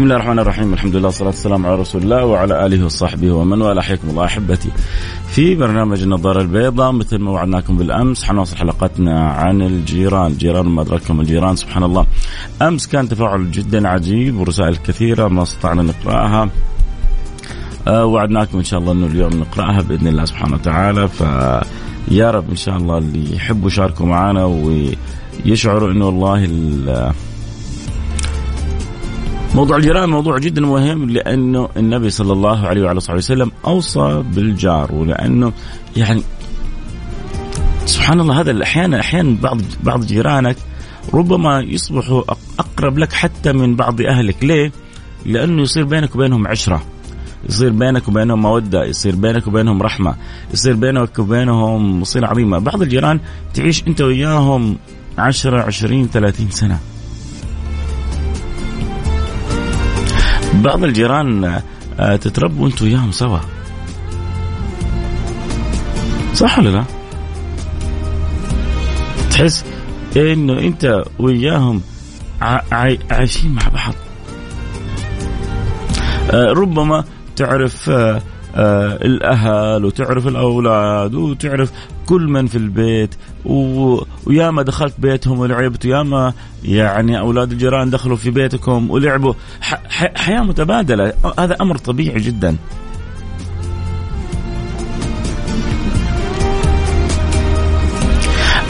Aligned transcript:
بسم 0.00 0.04
الله 0.04 0.16
الرحمن 0.16 0.38
الرحيم 0.38 0.72
الحمد 0.72 0.96
لله 0.96 1.06
والصلاة 1.06 1.28
والسلام 1.28 1.66
على 1.66 1.76
رسول 1.76 2.02
الله 2.02 2.24
وعلى 2.24 2.66
آله 2.66 2.84
وصحبه 2.84 3.32
ومن 3.32 3.62
والاه 3.62 3.82
حياكم 3.82 4.10
الله 4.10 4.24
أحبتي 4.24 4.70
في 5.28 5.54
برنامج 5.54 6.02
النظارة 6.02 6.42
البيضاء 6.42 6.92
مثل 6.92 7.18
ما 7.18 7.30
وعدناكم 7.30 7.76
بالأمس 7.76 8.24
حنواصل 8.24 8.56
حلقتنا 8.56 9.30
عن 9.30 9.62
الجيران 9.62 10.32
جيران 10.32 10.66
ما 10.66 10.82
أدرككم 10.82 11.20
الجيران 11.20 11.56
سبحان 11.56 11.82
الله 11.82 12.06
أمس 12.62 12.86
كان 12.86 13.08
تفاعل 13.08 13.50
جدا 13.50 13.88
عجيب 13.88 14.40
ورسائل 14.40 14.76
كثيرة 14.76 15.28
ما 15.28 15.42
استطعنا 15.42 15.82
نقرأها 15.82 16.50
أه 17.88 18.04
وعدناكم 18.04 18.58
إن 18.58 18.64
شاء 18.64 18.80
الله 18.80 18.92
أنه 18.92 19.06
اليوم 19.06 19.32
نقرأها 19.32 19.80
بإذن 19.80 20.06
الله 20.06 20.24
سبحانه 20.24 20.54
وتعالى 20.54 21.08
فيا 21.08 22.30
رب 22.30 22.50
إن 22.50 22.56
شاء 22.56 22.76
الله 22.76 22.98
اللي 22.98 23.34
يحبوا 23.36 23.68
يشاركوا 23.68 24.06
معنا 24.06 24.44
ويشعروا 24.44 25.92
أنه 25.92 26.06
والله 26.06 26.44
موضوع 29.60 29.76
الجيران 29.76 30.08
موضوع 30.08 30.38
جدا 30.38 30.60
مهم 30.60 31.10
لأنه 31.10 31.68
النبي 31.76 32.10
صلى 32.10 32.32
الله 32.32 32.66
عليه 32.66 32.82
وعلى 32.82 33.00
صحبه 33.00 33.18
وسلم 33.18 33.52
أوصى 33.66 34.22
بالجار 34.34 34.94
ولأنه 34.94 35.52
يعني 35.96 36.22
سبحان 37.86 38.20
الله 38.20 38.40
هذا 38.40 38.62
أحيانا 38.62 39.00
أحيانا 39.00 39.36
بعض 39.42 39.58
بعض 39.82 40.04
جيرانك 40.04 40.56
ربما 41.14 41.60
يصبحوا 41.60 42.22
أقرب 42.58 42.98
لك 42.98 43.12
حتى 43.12 43.52
من 43.52 43.76
بعض 43.76 44.00
أهلك. 44.00 44.44
ليه؟ 44.44 44.72
لأنه 45.26 45.62
يصير 45.62 45.84
بينك 45.84 46.14
وبينهم 46.14 46.46
عشرة. 46.46 46.82
يصير 47.48 47.72
بينك 47.72 48.08
وبينهم 48.08 48.42
مودة 48.42 48.84
يصير 48.84 49.16
بينك 49.16 49.46
وبينهم 49.46 49.82
رحمة 49.82 50.16
يصير 50.52 50.76
بينك 50.76 51.18
وبينهم 51.18 52.04
صلة 52.04 52.28
عظيمة. 52.28 52.58
بعض 52.58 52.82
الجيران 52.82 53.20
تعيش 53.54 53.84
أنت 53.88 54.00
وياهم 54.00 54.76
عشرة 55.18 55.62
عشرين 55.62 56.08
ثلاثين 56.08 56.50
سنة. 56.50 56.80
بعض 60.60 60.84
الجيران 60.84 61.60
آه، 62.00 62.16
تتربوا 62.16 62.66
أنتم 62.66 62.84
وياهم 62.84 63.12
سوا 63.12 63.38
صح 66.34 66.58
ولا 66.58 66.68
لا؟ 66.68 66.84
تحس 69.30 69.64
إنه 70.16 70.58
انت 70.58 71.04
وياهم 71.18 71.82
عايشين 73.10 73.54
مع 73.54 73.62
بعض 73.74 73.94
آه، 76.30 76.52
ربما 76.52 77.04
تعرف 77.36 77.90
آه، 77.90 78.22
الأهل 78.56 79.84
وتعرف 79.84 80.26
الأولاد 80.26 81.14
وتعرف 81.14 81.72
كل 82.06 82.22
من 82.22 82.46
في 82.46 82.58
البيت 82.58 83.14
وياما 84.26 84.62
دخلت 84.62 84.94
بيتهم 84.98 85.38
ولعبت 85.38 85.86
وياما 85.86 86.32
يعني 86.64 87.18
أولاد 87.18 87.52
الجيران 87.52 87.90
دخلوا 87.90 88.16
في 88.16 88.30
بيتكم 88.30 88.90
ولعبوا. 88.90 89.34
حياة 90.16 90.40
متبادلة. 90.40 91.12
هذا 91.38 91.56
أمر 91.60 91.78
طبيعي 91.78 92.20
جدا. 92.20 92.56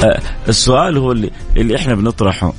آه، 0.05 0.21
السؤال 0.49 0.97
هو 0.97 1.13
اللي 1.13 1.31
اللي 1.57 1.77
إحنا 1.77 1.95
بنطرحه. 1.95 2.53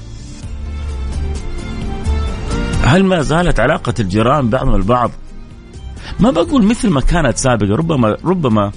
هل 2.84 3.04
ما 3.04 3.22
زالت 3.22 3.60
علاقة 3.60 3.94
الجيران 4.00 4.50
بعضهم 4.50 4.76
البعض 4.76 5.12
ما 6.20 6.32
بقول 6.32 6.66
مثل 6.66 6.90
ما 6.90 7.02
كانت 7.02 7.38
سابقا 7.38 7.76
ربما 7.76 8.18
ربما 8.26 8.72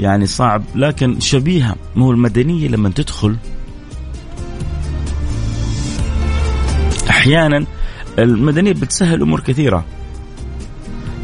يعني 0.00 0.26
صعب 0.26 0.62
لكن 0.74 1.20
شبيهة 1.20 1.76
ما 1.96 2.04
هو 2.04 2.10
المدنية 2.10 2.68
لما 2.68 2.88
تدخل. 2.88 3.36
أحيانا 7.10 7.66
المدنية 8.18 8.72
بتسهل 8.72 9.22
أمور 9.22 9.40
كثيرة 9.40 9.84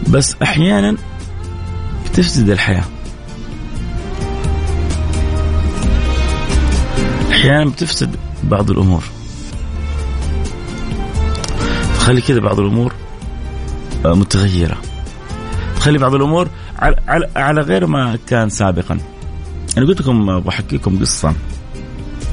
بس 0.09 0.37
أحيانا 0.43 0.97
بتفسد 2.07 2.51
الحياة. 2.51 2.85
أحيانا 7.31 7.71
بتفسد 7.71 8.17
بعض 8.45 8.71
الأمور. 8.71 9.03
تخلي 11.99 12.21
كذا 12.21 12.41
بعض 12.41 12.61
الأمور 12.61 12.95
متغيرة. 14.05 14.79
تخلي 15.87 15.99
بعض 15.99 16.15
الأمور 16.15 16.49
على, 16.79 16.97
على, 17.09 17.29
على 17.37 17.61
غير 17.61 17.87
ما 17.87 18.19
كان 18.27 18.49
سابقا. 18.49 18.99
أنا 19.79 19.87
قلت 19.87 20.01
لكم 20.01 20.41
بحكيكم 20.41 20.99
قصة. 20.99 21.35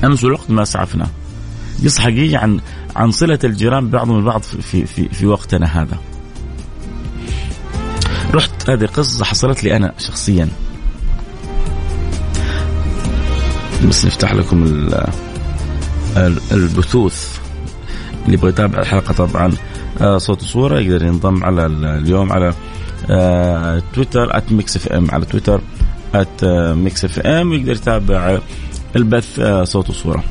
أمس 0.03 0.23
الوقت 0.23 0.51
ما 0.51 0.61
اسعفنا 0.61 1.07
قصة 1.83 2.01
حقيقية 2.01 2.37
عن 2.37 2.59
عن 2.95 3.11
صلة 3.11 3.39
الجيران 3.43 3.89
بعضهم 3.89 4.17
البعض 4.17 4.41
في 4.41 4.85
في 4.85 5.09
في 5.09 5.25
وقتنا 5.25 5.65
هذا. 5.65 5.97
رحت 8.33 8.69
هذه 8.69 8.85
قصة 8.85 9.25
حصلت 9.25 9.63
لي 9.63 9.75
أنا 9.75 9.93
شخصيا. 9.97 10.49
بس 13.89 14.05
نفتح 14.05 14.33
لكم 14.33 14.89
البثوث 16.51 17.39
اللي 18.25 18.33
يبغى 18.33 18.49
يتابع 18.49 18.79
الحلقة 18.79 19.13
طبعا. 19.13 19.51
آه، 20.01 20.17
صوت 20.17 20.43
وصورة 20.43 20.79
يقدر 20.79 21.05
ينضم 21.05 21.43
على 21.43 21.65
اليوم 21.65 22.31
على 22.31 22.53
آه، 23.09 23.81
تويتر 23.93 24.41
@Mix 24.51 24.75
FM 24.75 25.11
على 25.11 25.25
تويتر 25.25 25.61
@Mix 26.75 27.05
FM 27.05 27.53
يقدر 27.53 27.71
يتابع 27.71 28.39
البث 28.95 29.39
آه، 29.39 29.63
صوت 29.63 29.89
وصورة. 29.89 30.23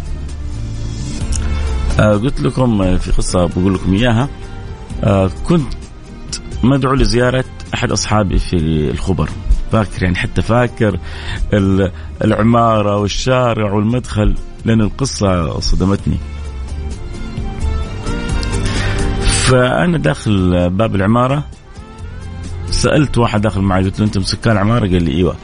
قلت 1.99 2.41
لكم 2.41 2.99
في 2.99 3.13
قصة 3.13 3.47
بقول 3.47 3.75
لكم 3.75 3.95
إياها 3.95 4.29
كنت 5.45 5.75
مدعو 6.63 6.95
لزيارة 6.95 7.45
أحد 7.75 7.93
أصحابي 7.93 8.39
في 8.39 8.57
الخبر 8.91 9.29
فاكر 9.73 10.03
يعني 10.03 10.17
حتى 10.17 10.43
فاكر 10.43 10.99
العمارة 12.25 12.97
والشارع 12.97 13.73
والمدخل 13.73 14.35
لأن 14.65 14.81
القصة 14.81 15.61
صدمتني. 15.61 16.17
فأنا 19.23 19.99
داخل 19.99 20.71
باب 20.71 20.95
العمارة 20.95 21.45
سألت 22.83 23.19
واحد 23.19 23.41
داخل 23.41 23.61
معي 23.61 23.85
قلت 23.85 24.01
له 24.01 24.07
أنت 24.07 24.19
من 24.19 24.25
سكان 24.25 24.57
عمارة؟ 24.57 24.81
قال 24.81 25.03
لي 25.03 25.13
إيوه. 25.13 25.37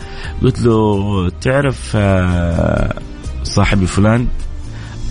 قلت 0.43 0.60
له 0.62 1.31
تعرف 1.41 1.93
آه، 1.97 2.94
صاحبي 3.43 3.87
فلان؟ 3.87 4.26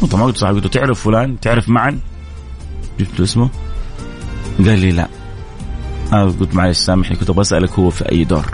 طبعا 0.02 0.22
ما 0.22 0.26
قلت 0.26 0.38
صاحبي 0.38 0.60
قلت 0.60 0.76
له 0.76 0.82
تعرف 0.82 1.04
فلان؟ 1.04 1.40
تعرف 1.40 1.70
معا 1.70 2.00
جبت 3.00 3.20
له 3.20 3.26
اسمه. 3.26 3.50
قال 4.58 4.80
لي 4.80 4.92
لا. 4.92 5.08
أنا 6.14 6.24
قلت 6.24 6.56
معلش 6.56 6.78
سامحني 6.78 7.16
كنت 7.18 7.29
أسألك 7.29 7.72
هو 7.72 7.90
في 7.90 8.12
أي 8.12 8.24
دور 8.24 8.46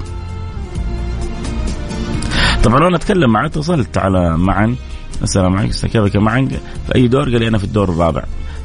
طبعا 2.64 2.84
وأنا 2.84 2.96
أتكلم 2.96 3.32
معه 3.32 3.46
اتصلت 3.46 3.98
على 3.98 4.38
معا 4.38 4.76
السلام 5.24 5.58
عليكم 5.58 5.88
كيفك 5.88 6.16
معا 6.16 6.48
في 6.88 6.96
أي 6.96 7.08
دور 7.08 7.24
قال 7.24 7.40
لي 7.40 7.48
أنا 7.48 7.58
في 7.58 7.64
الدور 7.64 7.90
الرابع. 7.90 8.24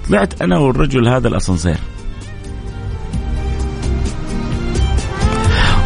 طلعت 0.09 0.43
أنا 0.43 0.59
والرجل 0.59 1.09
هذا 1.09 1.29
الأسانسير. 1.29 1.79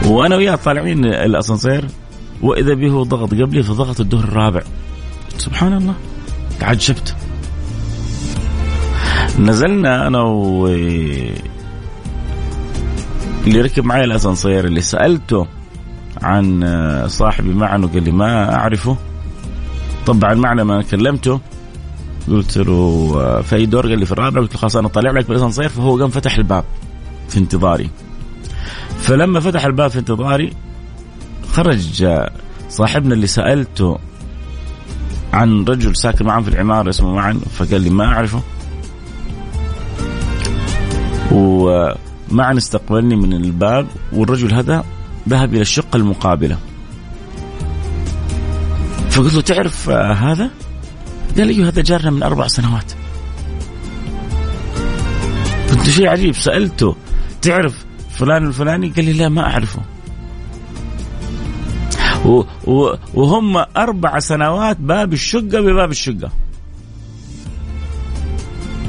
وأنا 0.07 0.37
وياه 0.37 0.55
طالعين 0.55 1.05
الأسانسير 1.05 1.85
وإذا 2.43 2.75
به 2.75 3.03
ضغط 3.03 3.31
قبلي 3.31 3.63
فضغط 3.63 4.01
الدور 4.01 4.25
الرابع. 4.25 4.63
سبحان 5.39 5.73
الله. 5.73 5.95
تعجبت 6.61 7.17
نزلنا 9.39 10.07
أنا 10.07 10.23
و 10.23 10.67
اللي 13.47 13.61
ركب 13.61 13.85
معي 13.85 14.05
الأسانسير 14.05 14.65
اللي 14.65 14.81
سألته 14.81 15.47
عن 16.23 16.65
صاحبي 17.07 17.55
معنا 17.55 17.87
وقال 17.87 18.05
لي 18.05 18.11
ما 18.11 18.55
أعرفه. 18.55 18.97
طبعا 20.07 20.35
معنا 20.35 20.65
ما 20.65 20.83
كلمته. 20.83 21.41
قلت 22.29 22.59
له 22.59 23.43
في 23.43 23.57
أي 23.57 23.67
دور؟ 23.67 23.89
قال 23.89 23.99
لي 23.99 24.07
في 24.07 24.13
الرابع. 24.13 24.41
قلت 24.41 24.55
له 24.55 24.61
خلاص 24.61 24.77
أنا 24.77 24.89
طالع 24.89 25.11
لك 25.11 25.29
بالأسانسير. 25.29 25.69
فهو 25.69 25.99
قام 25.99 26.11
فتح 26.11 26.37
الباب 26.37 26.65
في 27.29 27.39
انتظاري. 27.39 27.91
فلما 29.01 29.41
فتح 29.41 29.65
الباب 29.65 29.91
في 29.91 29.99
انتظاري 29.99 30.53
خرج 31.53 32.07
صاحبنا 32.69 33.15
اللي 33.15 33.27
سألته 33.27 33.99
عن 35.33 35.65
رجل 35.65 35.97
ساكن 35.97 36.25
معهم 36.25 36.43
في 36.43 36.49
العمارة 36.49 36.91
اسمه 36.91 37.15
معن 37.15 37.39
فقال 37.39 37.81
لي 37.81 37.91
ما 37.91 38.05
أعرفه. 38.05 38.43
ومعن 41.33 42.57
استقبلني 42.57 43.17
من 43.17 43.33
الباب 43.33 43.87
والرجل 44.13 44.55
هذا 44.55 44.85
ذهب 45.29 45.55
إلى 45.55 45.61
الشقة 45.61 45.97
المقابلة. 45.97 46.59
فقلت 49.11 49.35
له 49.35 49.41
تعرف 49.41 49.91
هذا؟ 49.91 50.51
قال 51.37 51.47
لي 51.47 51.55
أيوه، 51.55 51.69
هذا 51.69 51.83
جارنا 51.83 52.11
من 52.11 52.23
أربع 52.23 52.47
سنوات. 52.47 52.93
قلت 55.71 55.91
شيء 55.91 56.09
عجيب 56.09 56.35
سألته 56.35 56.97
تعرف 57.43 57.85
فلان 58.23 58.47
الفلاني 58.47 58.89
قال 58.89 59.05
لي 59.05 59.13
لا 59.13 59.29
ما 59.29 59.43
أعرفه. 59.47 59.83
وهم 63.15 63.57
أربع 63.77 64.19
سنوات 64.19 64.77
باب 64.81 65.13
الشقة 65.13 65.61
بباب 65.61 65.91
الشقة. 65.91 66.31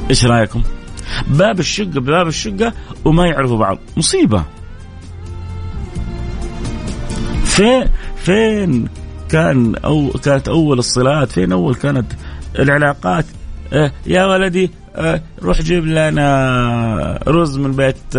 إيش 0.10 0.26
رأيكم؟ 0.26 0.64
باب 1.28 1.60
الشقة 1.60 2.00
بباب 2.00 2.28
الشقة 2.28 2.74
وما 3.06 3.28
يعرفوا 3.28 3.58
بعض. 3.58 3.78
مصيبة. 3.98 4.44
فين 7.46 7.86
فين 8.18 8.88
كان 9.30 9.76
أو 9.76 10.10
كانت 10.24 10.48
أول 10.48 10.80
الصلات 10.80 11.32
فين 11.32 11.52
أول 11.52 11.76
كانت 11.76 12.06
العلاقات؟ 12.60 13.26
آه 13.74 13.92
يا 14.06 14.26
ولدي 14.26 14.72
آه 14.96 15.22
روح 15.44 15.62
جيب 15.62 15.86
لنا 15.86 17.20
رز 17.28 17.58
من 17.58 17.72
بيت 17.72 18.18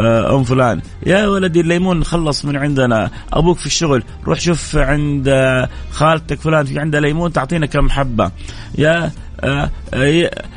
أم 0.00 0.44
فلان. 0.44 0.80
يا 1.06 1.26
ولدي 1.26 1.60
الليمون 1.60 2.04
خلص 2.04 2.44
من 2.44 2.56
عندنا. 2.56 3.10
أبوك 3.32 3.58
في 3.58 3.66
الشغل. 3.66 4.02
روح 4.26 4.40
شوف 4.40 4.76
عند 4.76 5.30
خالتك 5.90 6.40
فلان 6.40 6.64
في 6.66 6.78
عندها 6.78 7.00
ليمون 7.00 7.32
تعطينا 7.32 7.66
كم 7.66 7.90
حبة. 7.90 8.30
يا 8.78 9.10
آه، 9.40 9.70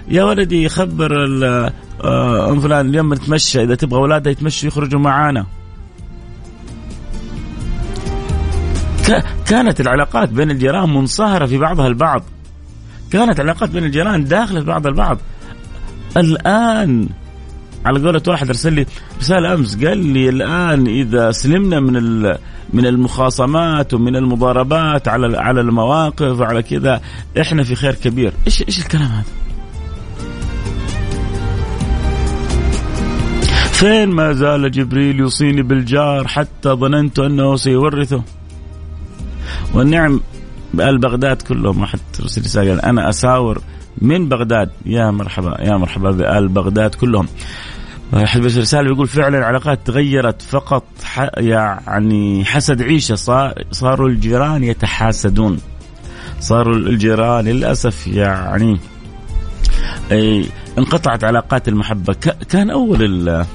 يا 0.08 0.24
ولدي 0.24 0.70
خبر 0.70 1.12
آه، 2.04 2.50
أم 2.50 2.60
فلان. 2.60 2.90
اليوم 2.90 3.14
نتمشى. 3.14 3.64
إذا 3.64 3.76
تبغى 3.76 4.00
اولادها 4.00 4.32
يتمشوا 4.32 4.68
يخرجوا 4.68 5.00
معانا. 5.00 5.46
كانت 9.48 9.82
العلاقات 9.82 10.30
بين 10.30 10.52
الجيران 10.52 10.90
منصهرة 10.90 11.46
في 11.46 11.58
بعضها 11.58 11.88
البعض. 11.88 12.24
كانت 13.12 13.40
العلاقات 13.40 13.70
بين 13.70 13.84
الجيران 13.84 14.24
داخلة 14.24 14.60
في 14.60 14.66
بعض 14.66 14.88
البعض. 14.88 15.18
الآن 16.18 17.10
على 17.86 18.00
قولة 18.00 18.22
واحد 18.28 18.48
ارسل 18.48 18.74
لي 18.74 18.86
رسالة 19.20 19.54
أمس 19.54 19.86
قال 19.86 19.98
لي 19.98 20.30
الآن 20.30 20.88
إذا 20.88 21.32
سلمنا 21.32 21.80
من 21.80 22.24
من 22.74 22.86
المخاصمات 22.86 23.94
ومن 23.94 24.16
المضاربات 24.16 25.08
على 25.08 25.38
على 25.38 25.62
المواقف 25.62 26.40
وعلى 26.40 26.64
كذا 26.64 27.02
إحنا 27.42 27.64
في 27.64 27.76
خير 27.76 27.96
كبير، 27.96 28.34
إيش 28.48 28.64
إيش 28.68 28.80
الكلام 28.80 29.04
هذا؟ 29.08 29.42
فين 33.72 34.10
ما 34.10 34.34
زال 34.34 34.72
جبريل 34.72 35.20
يوصيني 35.20 35.62
بالجار 35.62 36.28
حتى 36.28 36.70
ظننت 36.70 37.20
أنه 37.20 37.56
سيورثه 37.56 38.24
والنعم 39.74 40.22
بآل 40.74 40.98
بغداد 40.98 41.42
كلهم 41.42 41.82
واحد 41.82 42.00
رسل 42.24 42.42
رسالة 42.42 42.80
أنا 42.80 43.10
أساور 43.10 43.62
من 44.02 44.30
بغداد. 44.30 44.70
يا 44.86 45.12
مرحبا 45.12 45.62
يا 45.62 45.78
مرحبا 45.78 46.12
بآل 46.12 46.48
بغداد 46.48 46.96
كلهم. 46.96 47.28
حزب 48.14 48.46
الرسالة 48.46 48.90
بيقول 48.90 49.08
فعلا 49.08 49.38
العلاقات 49.38 49.80
تغيرت 49.88 50.42
فقط 50.42 50.84
يعني 51.38 52.46
حسد 52.46 52.82
عيشة. 52.82 53.16
صار 53.16 53.54
صاروا 53.72 54.10
الجيران 54.10 54.64
يتحاسدون. 54.64 55.60
صاروا 56.40 56.76
الجيران 56.76 57.46
للأسف 57.46 58.08
يعني 58.08 58.80
انقطعت 60.78 61.24
علاقات 61.24 61.68
المحبة. 61.68 62.14
كان 62.50 62.70
أول 62.70 63.46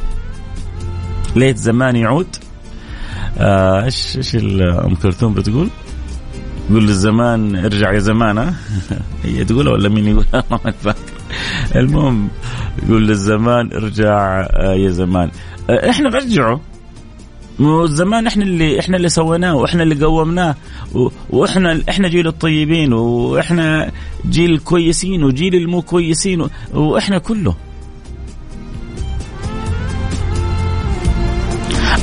ليت 1.36 1.56
زمان 1.56 1.96
يعود. 1.96 2.36
آه، 3.38 3.84
إيش 3.84 4.16
إيش 4.16 4.36
أم 4.36 4.94
كلثوم 4.94 5.34
بتقول؟ 5.34 5.68
يقول 6.70 6.86
للزمان 6.86 7.56
ارجع 7.56 7.92
يا 7.92 7.98
زمان 7.98 8.54
هي 9.24 9.44
تقولها 9.44 9.72
ولا 9.72 9.88
مين 9.88 10.06
يقول؟ 10.06 10.24
ما 10.50 10.72
فاكر 10.82 10.98
المهم 11.76 12.28
يقول 12.82 13.06
للزمان 13.08 13.72
ارجع 13.72 14.40
آه، 14.40 14.74
يا 14.74 14.90
زمان. 14.90 15.30
آه، 15.70 15.90
إحنا 15.90 16.10
نرجعه 16.10 16.60
الزمان 17.60 18.26
إحنا 18.26 18.44
اللي 18.44 18.80
إحنا 18.80 18.96
اللي 18.96 19.08
سويناه 19.08 19.54
وإحنا 19.54 19.82
اللي 19.82 20.04
قومناه 20.04 20.54
وإحنا 21.30 21.82
إحنا 21.88 22.08
جيل 22.08 22.26
الطيبين 22.26 22.92
وإحنا 22.92 23.92
جيل 24.28 24.50
الكويسين 24.50 25.24
وجيل 25.24 25.54
المو 25.54 25.82
كويسين 25.82 26.46
وإحنا 26.74 27.18
كله. 27.18 27.54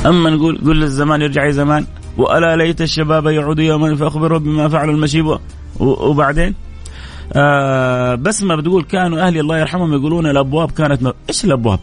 أما 0.06 0.30
نقول 0.30 0.58
قول 0.64 0.80
للزمان 0.80 1.22
يرجع 1.22 1.44
يا 1.44 1.50
زمان. 1.50 1.86
وألا 2.18 2.56
ليت 2.56 2.82
الشباب 2.82 3.26
يعود 3.26 3.58
يوما 3.58 3.96
فاخبره 3.96 4.38
بما 4.38 4.68
فعل 4.68 4.90
المشيب. 4.90 5.38
وبعدين؟ 5.80 6.54
آه 7.32 8.14
بسمة 8.14 8.56
بتقول 8.56 8.82
كانوا 8.82 9.26
أهلي 9.26 9.40
الله 9.40 9.58
يرحمهم 9.58 9.92
يقولون 9.92 10.26
الأبواب 10.26 10.70
كانت 10.70 11.02
م... 11.02 11.12
إيش 11.28 11.44
الأبواب؟ 11.44 11.78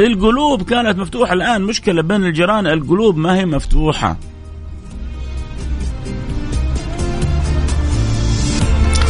القلوب 0.00 0.62
كانت 0.62 0.98
مفتوحة. 0.98 1.32
الآن 1.32 1.62
مشكلة 1.62 2.02
بين 2.02 2.24
الجيران 2.24 2.66
القلوب 2.66 3.16
ما 3.16 3.38
هي 3.38 3.46
مفتوحة. 3.46 4.16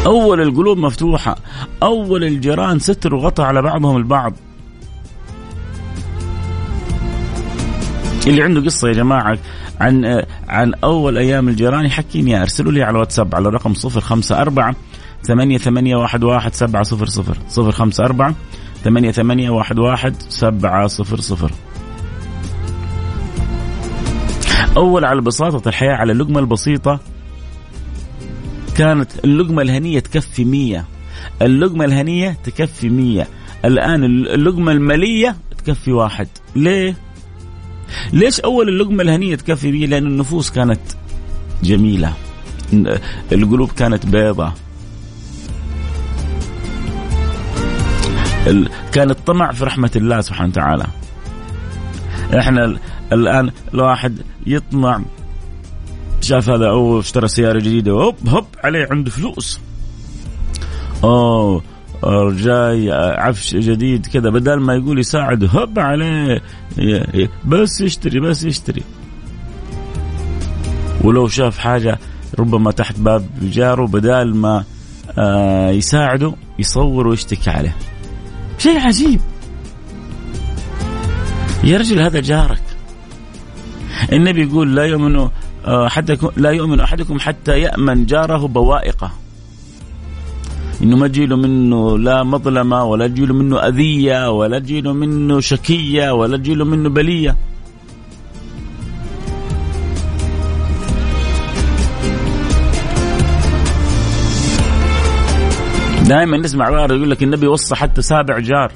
أول 0.06 0.40
القلوب 0.40 0.78
مفتوحة. 0.78 1.36
أول 1.82 2.24
الجيران 2.24 2.78
ستر 2.78 3.14
وغطى 3.14 3.42
على 3.42 3.62
بعضهم 3.62 3.96
البعض. 3.96 4.32
اللي 8.26 8.42
عنده 8.42 8.60
قصة 8.60 8.88
يا 8.88 8.92
جماعة 8.92 9.38
عن 9.80 10.22
عن 10.48 10.74
أول 10.84 11.18
أيام 11.18 11.48
الجيران. 11.48 11.86
يحكيني 11.86 12.42
أرسلوا 12.42 12.72
لي 12.72 12.82
على 12.82 12.90
الواتساب 12.90 13.34
على 13.34 13.48
الرقم 13.48 13.74
054 13.84 14.74
ثمانية 15.22 15.58
ثمانية 15.58 15.96
واحد 15.96 16.24
واحد 16.24 16.54
سبعة 16.54 16.82
صفر 16.82 17.06
صفر. 17.06 17.38
صفر 17.48 17.72
خمسة 17.72 18.04
أربعة 18.04 18.34
ثمانية 18.84 19.10
ثمانية 19.10 19.50
واحد 19.50 19.78
واحد 19.78 20.14
سبعة 20.28 20.86
صفر 20.86 21.20
صفر. 21.20 21.52
أول 24.76 25.04
على 25.04 25.20
بساطة 25.20 25.68
الحياة 25.68 25.94
على 25.94 26.12
اللقمة 26.12 26.40
البسيطة. 26.40 27.00
كانت 28.76 29.24
اللقمة 29.24 29.62
الهنية 29.62 30.00
تكفي 30.00 30.44
مية. 30.44 30.84
اللقمة 31.42 31.84
الهنية 31.84 32.36
تكفي 32.44 32.88
مية. 32.88 33.28
الآن 33.64 34.04
اللقمة 34.04 34.72
المالية 34.72 35.36
تكفي 35.58 35.92
واحد. 35.92 36.28
ليه؟ 36.56 36.96
ليش 38.12 38.40
أول 38.40 38.68
اللقمة 38.68 39.02
الهنية 39.02 39.34
تكفي 39.34 39.72
مية؟ 39.72 39.86
لأن 39.86 40.06
النفوس 40.06 40.50
كانت 40.50 40.80
جميلة. 41.62 42.12
القلوب 43.32 43.70
كانت 43.72 44.06
بيضة. 44.06 44.52
كان 48.92 49.10
الطمع 49.10 49.52
في 49.52 49.64
رحمة 49.64 49.90
الله 49.96 50.20
سبحانه 50.20 50.48
وتعالى. 50.48 50.86
إحنا 52.38 52.78
الآن 53.12 53.50
الواحد 53.74 54.18
يطمع. 54.46 55.00
شاف 56.20 56.48
هذا 56.48 56.68
أو 56.68 57.00
اشترى 57.00 57.28
سيارة 57.28 57.58
جديدة 57.58 57.92
هوب 57.92 58.14
هوب 58.28 58.46
عليه 58.64 58.88
عنده 58.90 59.10
فلوس. 59.10 59.60
أوه 61.04 61.62
جاي 62.32 62.92
عفش 62.92 63.54
جديد 63.54 64.06
كذا 64.06 64.30
بدل 64.30 64.60
ما 64.60 64.74
يقول 64.74 64.98
يساعد 64.98 65.44
هب 65.44 65.78
عليه 65.78 66.42
بس 67.44 67.80
يشتري 67.80 68.20
بس 68.20 68.44
يشتري. 68.44 68.82
ولو 71.04 71.28
شاف 71.28 71.58
حاجة 71.58 71.98
ربما 72.38 72.70
تحت 72.70 72.98
باب 72.98 73.26
جاره 73.42 73.86
بدال 73.86 74.36
ما 74.36 74.64
آه، 75.18 75.70
يساعده 75.70 76.34
يصور 76.58 77.08
ويشتكي 77.08 77.50
عليه. 77.50 77.76
شيء 78.58 78.78
عجيب. 78.78 79.20
يا 81.64 81.78
رجل 81.78 82.00
هذا 82.00 82.20
جارك. 82.20 82.62
النبي 84.12 84.42
يقول 84.42 84.76
لا 84.76 84.84
يؤمن 84.84 85.28
أحدكم 85.64 86.28
لا 86.36 86.50
يؤمن 86.50 86.80
أحدكم 86.80 87.18
حتى 87.18 87.58
يأمن 87.58 88.06
جاره 88.06 88.46
بوائقه. 88.46 89.12
إنه 90.82 90.96
ما 90.96 91.08
تجيله 91.08 91.36
منه 91.36 91.98
لا 91.98 92.22
مظلمة 92.22 92.84
ولا 92.84 93.06
تجيله 93.06 93.34
منه 93.34 93.58
أذية 93.58 94.30
ولا 94.30 94.58
تجيله 94.58 94.92
منه 94.92 95.40
شكية 95.40 96.10
ولا 96.10 96.36
تجيله 96.36 96.64
منه 96.64 96.88
بلية. 96.88 97.36
دائما 106.08 106.36
نسمع 106.36 106.70
غار 106.70 106.92
يقول 106.92 107.10
لك 107.10 107.22
النبي 107.22 107.46
وصى 107.46 107.74
حتى 107.74 108.02
سابع 108.02 108.38
جار. 108.38 108.72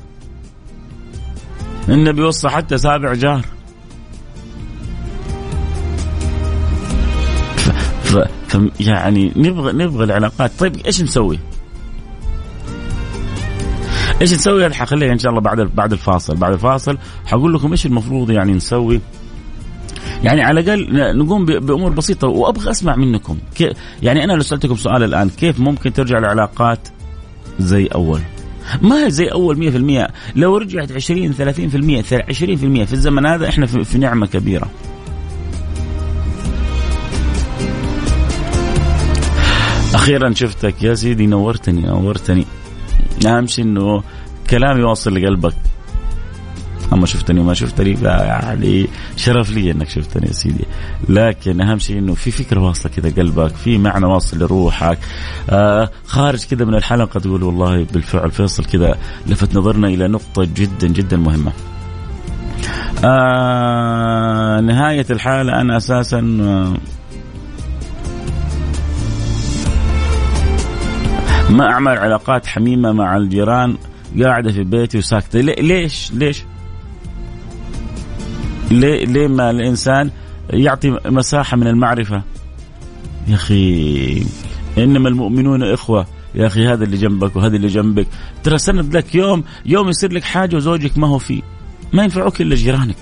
النبي 1.88 2.23
وصى 2.23 2.49
حتى 2.49 2.78
سابع 2.78 3.14
جار. 3.14 3.45
ف... 8.04 8.19
ف... 8.49 8.59
يعني 8.80 9.33
نبغى 9.37 9.73
نبغى 9.73 10.04
العلاقات. 10.04 10.50
طيب 10.59 10.76
إيش 10.87 11.02
نسوي؟ 11.02 11.38
إيش 14.21 14.33
نسوي؟ 14.33 14.67
هذا 14.67 14.75
حخليها 14.75 15.12
إن 15.12 15.19
شاء 15.19 15.31
الله 15.31 15.41
بعد 15.43 15.61
بعد 15.61 15.93
الفاصل، 15.93 16.37
بعد 16.37 16.53
الفاصل 16.53 16.99
حقول 17.27 17.55
لكم 17.55 17.71
إيش 17.71 17.87
المفروض 17.87 18.31
يعني 18.31 18.53
نسوي. 18.53 19.00
يعني 20.25 20.43
على 20.43 20.61
الأقل 20.61 21.19
نقوم 21.19 21.45
بأمور 21.45 21.91
بسيطة 21.91 22.29
وأبغى 22.29 22.71
أسمع 22.71 22.97
منكم. 22.97 23.39
يعني 24.03 24.25
أنا 24.25 24.33
لو 24.33 24.43
سألتكم 24.43 24.77
سؤال 24.77 25.03
الآن 25.03 25.29
كيف 25.29 25.61
ممكن 25.61 25.93
ترجع 25.93 26.19
العلاقات 26.19 26.89
زي 27.59 27.87
أول؟ 27.87 28.21
ما 28.83 29.05
هي 29.05 29.11
زي 29.11 29.27
أول 29.27 29.57
100% 29.57 30.11
لو 30.37 30.57
رجعت 30.57 30.93
20 30.93 31.33
30% 31.33 31.37
20% 31.37 32.85
في 32.85 32.93
الزمن 32.93 33.27
هذا 33.27 33.49
إحنا 33.49 33.67
في 33.67 33.99
نعمة 33.99 34.27
كبيرة. 34.27 34.69
أخيرا 39.95 40.35
شفتك 40.35 40.83
يا 40.83 40.95
سيدي 40.95 41.27
نورتني 41.27 41.81
نورتني. 41.81 42.47
اهم 43.27 43.47
شيء 43.47 43.65
انه 43.65 44.03
كلامي 44.50 44.83
واصل 44.83 45.15
لقلبك. 45.15 45.55
أما 46.93 47.07
شفتني 47.07 47.41
وما 47.41 47.55
شفتني 47.55 47.99
يعني 48.03 48.87
شرف 49.17 49.50
لي 49.50 49.71
إنك 49.71 49.89
شفتني 49.89 50.27
يا 50.27 50.33
سيدي. 50.33 50.65
لكن 51.09 51.61
أهم 51.61 51.79
شيء 51.79 51.99
إنه 51.99 52.15
في 52.15 52.31
فكرة 52.31 52.61
واصلة 52.61 52.93
كذا 52.93 53.23
قلبك 53.23 53.55
في 53.55 53.79
معنى 53.79 54.07
واصل 54.07 54.39
لروحك. 54.39 54.99
آه 55.50 55.91
خارج 56.07 56.45
كذا 56.45 56.65
من 56.65 56.75
الحلقة 56.75 57.21
تقول 57.21 57.43
والله 57.43 57.87
بالفعل 57.93 58.31
فيصل 58.31 58.65
كذا 58.65 58.99
لفت 59.27 59.57
نظرنا 59.57 59.89
إلى 59.89 60.09
نقطة 60.09 60.49
جدا 60.55 60.89
جدا 60.89 61.17
مهمة. 61.17 61.53
آه 63.05 64.61
نهاية 64.61 65.07
الحالة 65.11 65.61
أنا 65.61 65.77
أساسا 65.77 66.39
آه 66.43 66.75
ما 71.50 71.73
أعمل 71.73 71.99
علاقات 71.99 72.47
حميمة 72.47 72.92
مع 72.92 73.16
الجيران 73.16 73.76
قاعدة 74.23 74.52
في 74.52 74.64
بيتي 74.64 74.99
وساكتة. 74.99 75.40
ليش؟ 75.40 76.12
ليش؟ 76.12 76.45
ليه 78.71 79.04
ليه 79.04 79.28
ما 79.28 79.50
الإنسان 79.50 80.11
يعطي 80.52 80.99
مساحة 81.07 81.57
من 81.57 81.66
المعرفة؟ 81.66 82.23
يا 83.28 83.35
أخي 83.35 84.25
إنما 84.78 85.09
المؤمنون 85.09 85.62
إخوة. 85.62 86.07
يا 86.35 86.47
أخي 86.47 86.66
هذا 86.66 86.85
اللي 86.85 86.97
جنبك 86.97 87.37
وهذا 87.37 87.57
اللي 87.57 87.69
جنبك. 87.69 88.07
ترى 88.42 88.59
سند 88.59 88.97
لك 88.97 89.14
يوم 89.14 89.45
يوم 89.66 89.88
يصير 89.88 90.12
لك 90.12 90.23
حاجة 90.25 90.57
وزوجك 90.57 90.99
ما 90.99 91.09
هو 91.09 91.19
فيه. 91.19 91.42
ما 91.92 92.02
ينفعوك 92.02 92.40
إلا 92.40 92.54
جيرانك. 92.54 92.97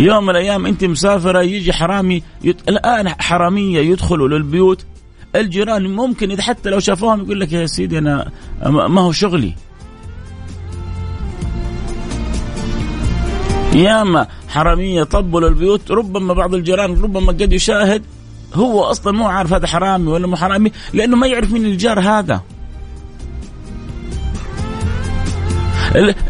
يوم 0.00 0.24
من 0.24 0.30
الأيام 0.30 0.66
أنت 0.66 0.84
مسافرة 0.84 1.42
يجي 1.42 1.72
حرامي 1.72 2.22
يت... 2.44 2.68
الآن 2.68 3.08
حرامية 3.08 3.80
يدخلوا 3.80 4.28
للبيوت 4.28 4.84
الجيران 5.40 5.86
ممكن 5.86 6.30
إذا 6.30 6.42
حتى 6.42 6.70
لو 6.70 6.80
شافوهم 6.80 7.20
يقول 7.20 7.40
لك 7.40 7.52
يا 7.52 7.66
سيدي 7.66 7.98
أنا 7.98 8.30
ما 8.66 9.00
هو 9.00 9.12
شغلي. 9.12 9.54
ياما 13.74 14.26
حرامية 14.48 15.02
طبلوا 15.02 15.48
البيوت 15.48 15.90
ربما 15.90 16.34
بعض 16.34 16.54
الجيران 16.54 17.02
ربما 17.02 17.32
قد 17.32 17.52
يشاهد 17.52 18.02
هو 18.54 18.82
أصلا 18.82 19.12
مو 19.12 19.26
عارف 19.28 19.52
هذا 19.52 19.66
حرامي 19.66 20.06
ولا 20.06 20.26
مو 20.26 20.36
حرامي 20.36 20.72
لأنه 20.92 21.16
ما 21.16 21.26
يعرف 21.26 21.52
مين 21.52 21.66
الجار 21.66 22.00
هذا. 22.00 22.42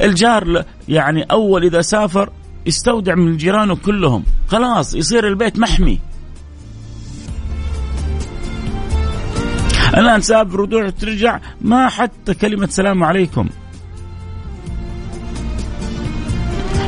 الجار 0.01 0.65
يعني 0.89 1.23
أول 1.23 1.65
إذا 1.65 1.81
سافر 1.81 2.31
يستودع 2.67 3.15
من 3.15 3.37
جيرانه 3.37 3.77
كلهم 3.77 4.25
خلاص 4.49 4.95
يصير 4.95 5.29
البيت 5.29 5.59
محمي. 5.59 5.99
الآن 9.99 10.21
سافر 10.21 10.61
وتروح 10.61 10.91
ترجع 10.91 11.41
ما 11.61 11.89
حتى 11.89 12.35
كلمة 12.35 12.67
سلام 12.67 13.05
عليكم. 13.05 13.49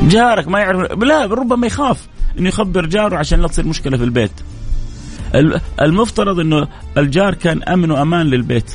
جارك 0.03 0.47
ما 0.47 0.59
يعرف 0.59 0.91
لا 0.91 1.25
ربما 1.25 1.67
يخاف 1.67 2.07
إنه 2.39 2.49
يخبر 2.49 2.85
جاره 2.85 3.17
عشان 3.17 3.41
لا 3.41 3.47
تصير 3.47 3.65
مشكلة 3.67 3.97
في 3.97 4.03
البيت. 4.03 4.31
المفترض 5.81 6.39
إنه 6.39 6.67
الجار 6.97 7.33
كان 7.33 7.63
أمن 7.63 7.91
وأمان 7.91 8.25
للبيت. 8.25 8.71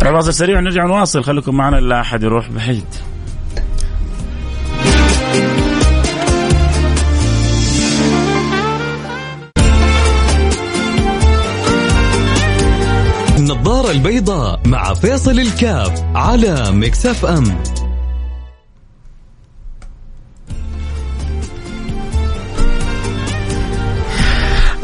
فاصل 0.00 0.34
سريع 0.34 0.58
ونرجع 0.58 0.86
نواصل. 0.86 1.24
خليكم 1.24 1.54
معنا 1.54 1.76
لا 1.76 2.00
أحد 2.00 2.22
يروح 2.22 2.50
بعيد. 2.50 2.84
النظارة 13.38 13.90
البيضاء 13.90 14.60
مع 14.66 14.94
فيصل 14.94 15.40
الكاف 15.40 16.04
على 16.14 16.72
مكسف 16.72 17.24
أم. 17.24 17.44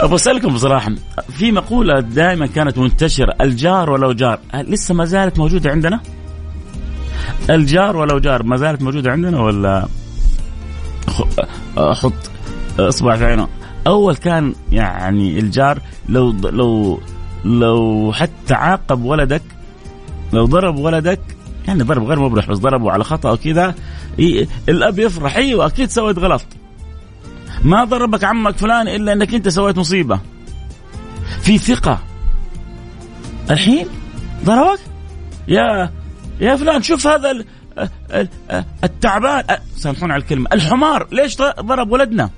أبغى 0.00 0.14
اسالكم 0.14 0.54
بصراحة 0.54 0.92
في 1.28 1.52
مقولة 1.52 2.00
دائما 2.00 2.46
كانت 2.46 2.78
منتشرة 2.78 3.34
الجار 3.40 3.90
ولو 3.90 4.12
جار. 4.12 4.38
لسه 4.54 4.94
ما 4.94 5.04
زالت 5.04 5.38
موجودة 5.38 5.70
عندنا؟ 5.70 6.00
الجار 7.50 7.96
ولو 7.96 8.18
جار 8.18 8.42
ما 8.42 8.56
زالت 8.56 8.82
موجودة 8.82 9.10
عندنا 9.10 9.40
ولا؟ 9.40 9.88
أحط 11.78 12.30
أصبع 12.78 13.16
في 13.16 13.24
عينه. 13.24 13.48
أول 13.86 14.16
كان 14.16 14.54
يعني 14.72 15.38
الجار 15.38 15.78
لو 16.08 16.30
لو 16.30 17.00
لو 17.44 18.12
حتى 18.14 18.54
عاقب 18.54 19.04
ولدك 19.04 19.42
لو 20.32 20.46
ضرب 20.46 20.76
ولدك 20.76 21.20
يعني 21.68 21.82
ضرب 21.82 22.04
غير 22.04 22.20
مبرح 22.20 22.48
بس 22.48 22.58
ضربه 22.58 22.92
على 22.92 23.04
خطأ 23.04 23.36
كذا 23.36 23.74
الأب 24.68 24.98
يفرح 24.98 25.36
أيوه 25.36 25.66
أكيد 25.66 25.90
سويت 25.90 26.18
غلط. 26.18 26.42
ما 27.64 27.84
ضربك 27.84 28.24
عمك 28.24 28.56
فلان 28.56 28.88
إلا 28.88 29.12
إنك 29.12 29.34
أنت 29.34 29.48
سويت 29.48 29.78
مصيبة. 29.78 30.20
في 31.40 31.58
ثقة. 31.58 31.98
الحين 33.50 33.86
ضربك؟ 34.44 34.80
يا 35.48 35.90
يا 36.40 36.56
فلان 36.56 36.82
شوف 36.82 37.06
هذا 37.06 37.44
التعبان. 38.84 39.44
سامحوني 39.76 40.12
على 40.12 40.22
الكلمة. 40.22 40.46
الحمار 40.52 41.06
ليش 41.12 41.36
ضرب 41.38 41.92
ولدنا؟ 41.92 42.30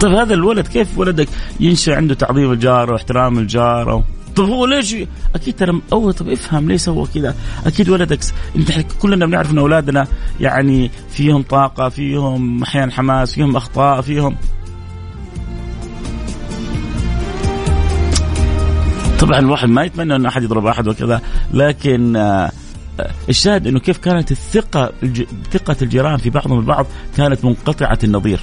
طيب 0.00 0.12
هذا 0.12 0.34
الولد 0.34 0.66
كيف 0.66 0.98
ولدك 0.98 1.28
ينشأ 1.60 1.96
عنده 1.96 2.14
تعظيم 2.14 2.52
الجار 2.52 2.92
واحترام 2.92 3.38
الجار 3.38 4.02
طب 4.36 4.44
هو 4.44 4.66
ليش 4.66 4.96
أكيد 5.34 5.56
ترى 5.56 5.80
أول 5.92 6.12
طب 6.12 6.28
افهم 6.28 6.68
ليه 6.68 6.76
سوى 6.76 7.06
كذا. 7.14 7.34
أكيد 7.66 7.88
ولدك 7.88 8.18
انت 8.56 8.70
كلنا 9.00 9.26
بنعرف 9.26 9.50
إن 9.50 9.58
أولادنا 9.58 10.06
يعني 10.40 10.90
فيهم 11.10 11.42
طاقة 11.42 11.88
فيهم 11.88 12.62
أحيانا 12.62 12.92
حماس 12.92 13.34
فيهم 13.34 13.56
أخطاء 13.56 14.00
فيهم 14.00 14.36
طبعا 19.20 19.38
الواحد 19.38 19.68
ما 19.68 19.84
يتمنى 19.84 20.16
إن 20.16 20.26
أحد 20.26 20.42
يضرب 20.42 20.66
أحد 20.66 20.88
وكذا 20.88 21.20
لكن 21.54 22.16
آه، 22.16 22.50
الشاهد 23.28 23.66
إنه 23.66 23.78
كيف 23.78 23.98
كانت 23.98 24.30
الثقة 24.30 24.92
ثقة 25.52 25.76
الجيران 25.82 26.16
في 26.16 26.30
بعضهم 26.30 26.58
البعض 26.58 26.86
كانت 27.16 27.44
منقطعة 27.44 27.98
النظير. 28.04 28.40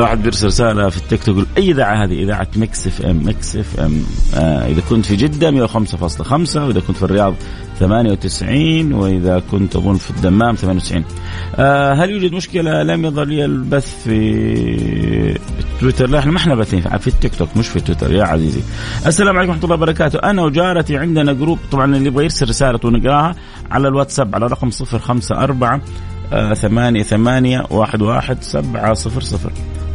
واحد 0.00 0.22
بيرسل 0.22 0.46
رسالة 0.46 0.88
في 0.88 0.96
التيك 0.96 1.22
توك 1.22 1.46
أي 1.58 1.70
إذاعة 1.70 2.04
هذه؟ 2.04 2.22
إذاعة 2.22 2.48
Mix 2.56 2.86
FM. 2.86 3.28
Mix 3.28 3.56
FM. 3.56 4.02
آه 4.34 4.66
إذا 4.66 4.82
كنت 4.90 5.06
في 5.06 5.16
جدة 5.16 5.66
105.5 5.66 6.56
وإذا 6.56 6.80
كنت 6.80 6.96
في 6.96 7.02
الرياض 7.02 7.34
98 7.78 8.92
وإذا 8.92 9.42
كنت 9.50 9.76
اظن 9.76 9.94
في 9.94 10.10
الدمام 10.10 10.54
98 10.54 11.04
آه 11.56 11.94
هل 11.94 12.10
يوجد 12.10 12.32
مشكلة؟ 12.32 12.82
لم 12.82 13.04
يظهر 13.04 13.26
لي 13.26 13.44
البث 13.44 14.02
في 14.04 15.38
تويتر. 15.80 16.08
لا 16.08 16.18
إحنا 16.18 16.32
ما 16.32 16.38
إحنا 16.38 16.54
باثين 16.54 16.80
في 16.80 17.06
التيك 17.06 17.34
توك 17.34 17.56
مش 17.56 17.68
في 17.68 17.80
تويتر. 17.80 18.12
يا 18.12 18.24
عزيزي. 18.24 18.60
السلام 19.06 19.36
عليكم 19.36 19.50
ورحمة 19.52 19.64
الله 19.64 19.74
وبركاته. 19.74 20.18
أنا 20.18 20.42
وجارتي 20.42 20.96
عندنا 20.96 21.32
جروب 21.32 21.58
طبعا 21.72 21.96
اللي 21.96 22.06
يبغى 22.06 22.24
يرسل 22.24 22.48
رسالة 22.48 22.80
ونقراها 22.84 23.34
على 23.70 23.88
الواتساب 23.88 24.34
على 24.34 24.46
رقم 24.46 24.70
054 24.94 25.80
آه، 26.32 26.54
ثمانية 26.54 27.02
ثمانية 27.02 27.66
واحد 27.70 28.02
واحد 28.02 28.42
سبعة 28.42 28.94
صفر 28.94 29.20
صفر. 29.20 29.52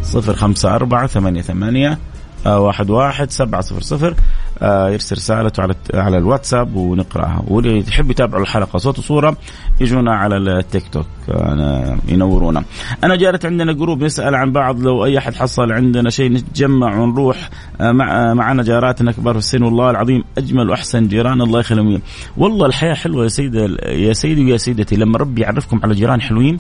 صفر 0.10 0.36
خمسة 0.36 0.76
أربعة 0.76 1.08
ثمانية 1.08 1.42
ثمانية 1.42 1.98
آه، 2.46 2.60
واحد 2.60 2.90
واحد 2.90 3.32
سبعة 3.32 3.62
صفر 3.62 3.82
صفر 3.82 4.16
آه، 4.62 4.90
يرسل 4.90 5.16
رسالته 5.16 5.64
على 5.64 5.76
على 5.94 6.18
الواتساب 6.18 6.76
ونقرأها. 6.76 7.44
واللي 7.48 7.80
يحب 7.88 8.12
يتابعوا 8.12 8.44
الحلقة 8.44 8.78
صوت 8.78 9.00
وصورة 9.00 9.38
يجونا 9.82 10.16
على 10.16 10.38
التيك 10.38 10.84
توك 10.92 11.06
أنا 11.30 11.98
ينورونا. 12.08 12.64
أنا 13.04 13.16
جارت 13.16 13.46
عندنا 13.46 13.74
جروب 13.74 14.04
نسأل 14.04 14.36
عن 14.36 14.52
بعض 14.52 14.80
لو 14.80 15.06
أي 15.06 15.18
أحد 15.18 15.36
حصل 15.36 15.72
عندنا 15.72 16.10
شيء 16.10 16.32
نتجمع 16.32 17.00
ونروح 17.00 17.50
آه، 17.82 17.92
مع 17.92 18.34
معنا 18.34 18.64
جاراتنا 18.64 19.12
كبار 19.12 19.34
في 19.34 19.40
السن 19.40 19.64
والله 19.64 19.90
العظيم 19.90 20.24
أجمل 20.38 20.70
وأحسن 20.70 21.08
جيران 21.08 21.42
الله 21.42 21.60
يخليهم. 21.60 22.02
والله 22.38 22.66
الحياة 22.66 22.94
حلوة 22.94 23.24
يا 23.24 23.30
سيدة 23.30 23.68
يا 23.86 24.14
سيدي 24.14 24.46
ويا 24.46 24.58
سيدتي 24.58 24.96
لما 24.96 25.18
ربي 25.18 25.42
يعرفكم 25.42 25.80
على 25.84 25.94
جيران 25.96 26.22
حلوين 26.22 26.60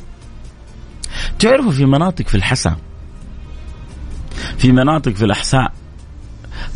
تعرفوا 1.40 1.72
في 1.72 1.86
مناطق 1.86 2.28
في 2.28 2.36
الحسا 2.36 2.76
في 4.58 4.72
مناطق 4.72 5.12
في 5.12 5.26
الأحساء 5.26 5.72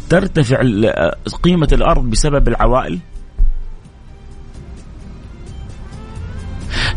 ترتفع 0.10 0.62
قيمة 1.44 1.68
الأرض 1.72 2.10
بسبب 2.10 2.48
العوائل؟ 2.48 3.00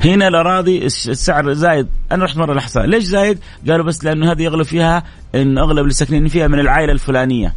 هنا 0.04 0.28
الأراضي 0.28 0.87
السعر 0.87 1.52
زايد. 1.52 1.88
أنا 2.12 2.25
رحت 2.25 2.37
مرة 2.37 2.52
الأحساء. 2.52 2.87
ليش 2.87 3.04
زايد؟ 3.04 3.38
قالوا 3.68 3.85
بس 3.85 4.04
لأنه 4.04 4.32
هذه 4.32 4.42
يغلب 4.42 4.62
فيها 4.62 5.02
إن 5.35 5.58
أغلب 5.58 5.78
اللي 5.78 5.92
ساكنين 5.92 6.28
فيها 6.28 6.49
من 6.49 6.61
العائلة 6.61 6.92
الفلانية. 6.92 7.54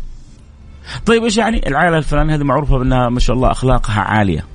طيب 1.06 1.24
إيش 1.24 1.38
يعني؟ 1.38 1.68
العائلة 1.68 1.98
الفلانية 1.98 2.36
هذه 2.36 2.44
معروفة 2.44 2.78
بأنها 2.78 3.10
ما 3.10 3.20
شاء 3.20 3.36
الله 3.36 3.52
أخلاقها 3.52 4.02
عالية. 4.02 4.46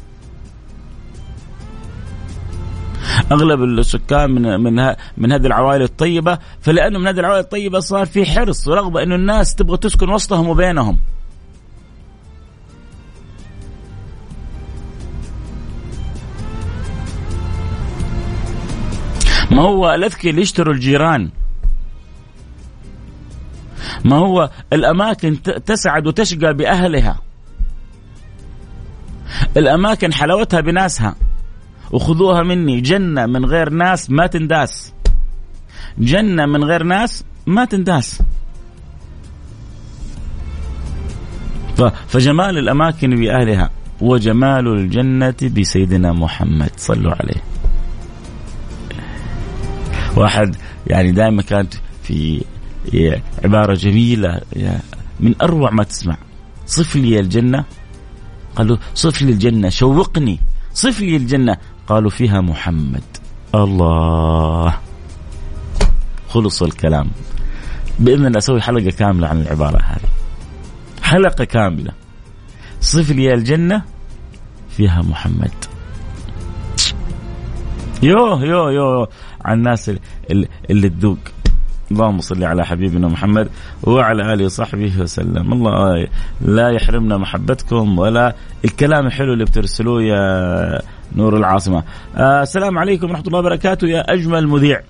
أغلب 3.33 3.62
السكان 3.62 4.30
من 4.30 4.61
من 4.61 4.94
من 5.16 5.33
هذه 5.33 5.47
العوائل 5.47 5.83
الطيبة 5.83 6.38
فلأنه 6.61 6.99
من 6.99 7.06
هذه 7.06 7.21
العوائل 7.21 7.40
الطيبة 7.40 7.80
صار 7.80 8.06
في 8.06 8.26
حرص 8.26 8.68
ورغبة 8.68 9.02
إنه 9.02 9.14
الناس 9.14 9.54
تبغى 9.54 9.76
تسكن 9.76 10.11
وسطهم 10.11 10.49
وبينهم. 10.49 10.99
ما 19.50 19.62
هو 19.62 19.94
الاذكياء 19.94 20.30
اللي 20.30 20.42
يشتروا 20.42 20.75
الجيران؟ 20.75 21.30
ما 24.04 24.16
هو 24.16 24.50
الأماكن 24.73 25.42
تسعد 25.42 26.06
وتشقى 26.06 26.54
بأهلها؟ 26.54 27.18
الأماكن 29.56 30.12
حلاوتها 30.12 30.61
بناسها؟ 30.61 31.14
وخذوها 31.91 32.43
مني. 32.43 32.81
جنة 32.81 33.26
من 33.26 33.45
غير 33.45 33.71
ناس 33.71 34.11
ما 34.11 34.26
تنداس. 34.26 34.93
جنة 35.99 36.47
من 36.47 36.64
غير 36.64 36.83
ناس 36.83 37.25
ما 37.47 37.64
تنداس. 37.64 38.23
فجمال 42.09 42.59
الأماكن 42.59 43.11
بأهلها 43.17 43.71
وجمال 44.00 44.69
الجنة 44.69 45.35
بسيدنا 45.57 46.12
محمد 46.12 46.71
صلوا 46.76 47.12
عليه. 47.12 47.43
واحد 50.17 50.57
يعني 50.87 51.12
دائما 51.12 51.43
كانت 51.43 51.75
في 52.03 52.45
عبارة 53.45 53.75
جميلة 53.75 54.41
من 55.21 55.35
أروع 55.43 55.71
ما 55.71 55.85
تسمع. 55.85 56.17
صف 56.67 56.97
لي 56.97 57.21
الجنة. 57.21 57.64
قالوا 58.57 58.76
صف 58.95 59.23
لي 59.23 59.33
الجنة 59.33 59.69
شوقني. 59.69 60.41
صف 60.75 61.00
لي 61.00 61.17
الجنة. 61.17 61.57
قالوا 61.88 62.11
فيها 62.11 62.41
محمد. 62.41 63.03
الله. 63.55 64.79
خلص 66.29 66.62
الكلام. 66.62 67.11
بإذن 67.99 68.26
الله 68.26 68.38
أسوي 68.38 68.61
حلقة 68.61 68.91
كاملة 68.91 69.29
عن 69.29 69.41
العبارة 69.41 69.76
هذه. 69.76 70.11
حلقة 71.03 71.45
كاملة. 71.45 71.93
صف 72.81 73.11
لي 73.11 73.35
الجنة 73.35 73.83
فيها 74.71 75.03
محمد. 75.03 75.53
يو 78.03 78.37
يو 78.37 78.69
يو 78.69 79.07
على 79.45 79.59
الناس 79.59 79.91
اللي 80.71 80.88
تذوق. 80.88 81.19
اللهم 81.91 82.21
صل 82.21 82.45
على 82.45 82.67
حبيبنا 82.67 83.09
محمد 83.09 83.49
وعلى 83.83 84.35
آله 84.35 84.45
وصحبه 84.45 84.93
وسلم. 85.00 85.53
الله 85.53 86.09
لا 86.41 86.71
يحرمنا 86.71 87.17
محبتكم 87.17 87.99
ولا 87.99 88.35
الكلام 88.64 89.07
الحلو 89.07 89.33
اللي 89.33 89.44
بترسلوه 89.44 90.03
يا 90.03 90.83
نور 91.16 91.37
العاصمة. 91.37 91.83
آه 92.16 92.42
السلام 92.42 92.79
عليكم 92.79 93.11
ورحمة 93.11 93.27
الله 93.27 93.38
وبركاته 93.38 93.87
يا 93.88 94.00
أجمل 94.12 94.48
مذيع. 94.48 94.81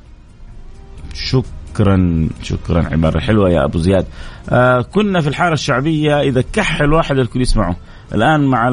شكرا 1.15 2.29
شكرا. 2.43 2.85
عبارة 2.93 3.21
حلوة 3.21 3.51
يا 3.51 3.65
أبو 3.65 3.79
زياد. 3.79 4.07
آه 4.51 4.81
كنا 4.81 5.21
في 5.21 5.29
الحارة 5.29 5.53
الشعبية 5.53 6.21
إذا 6.21 6.45
كح 6.53 6.81
الواحد 6.81 7.19
الكل 7.19 7.41
يسمعه. 7.41 7.77
الآن 8.15 8.47
مع 8.47 8.69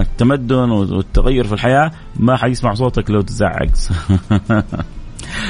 التمدن 0.00 0.70
والتغير 0.70 1.46
في 1.46 1.52
الحياة 1.52 1.90
ما 2.16 2.36
حيسمع 2.36 2.74
صوتك 2.74 3.10
لو 3.10 3.20
تزعق. 3.20 3.68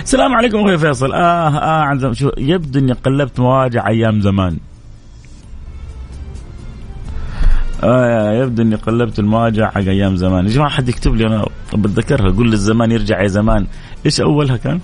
السلام 0.03 0.35
عليكم 0.35 0.59
أخوي 0.59 0.79
فيصل. 0.79 1.13
آه 1.13 1.49
آه 1.49 1.83
عن 1.83 1.99
زمان 1.99 2.15
شو 2.15 2.31
يبدو 2.39 2.79
إني 2.79 2.93
قلبت 2.93 3.41
مواجع 3.41 3.89
أيام 3.89 4.21
زمان. 4.21 4.59
آه 7.85 8.33
يبدو 8.33 8.63
إني 8.63 8.77
قلبت 8.77 9.19
المواجع 9.19 9.71
حق 9.71 9.79
أيام 9.79 10.17
زمان. 10.17 10.47
يا 10.47 10.51
جماعة 10.51 10.71
حد 10.71 10.89
يكتب 10.89 11.15
لي؟ 11.15 11.27
أنا 11.27 11.47
بتذكرها. 11.75 12.33
قول 12.33 12.51
للزمان 12.51 12.91
يرجع 12.91 13.23
يا 13.23 13.29
زمان. 13.29 13.67
إيش 14.07 14.21
أولها 14.21 14.57
كان؟ 14.57 14.81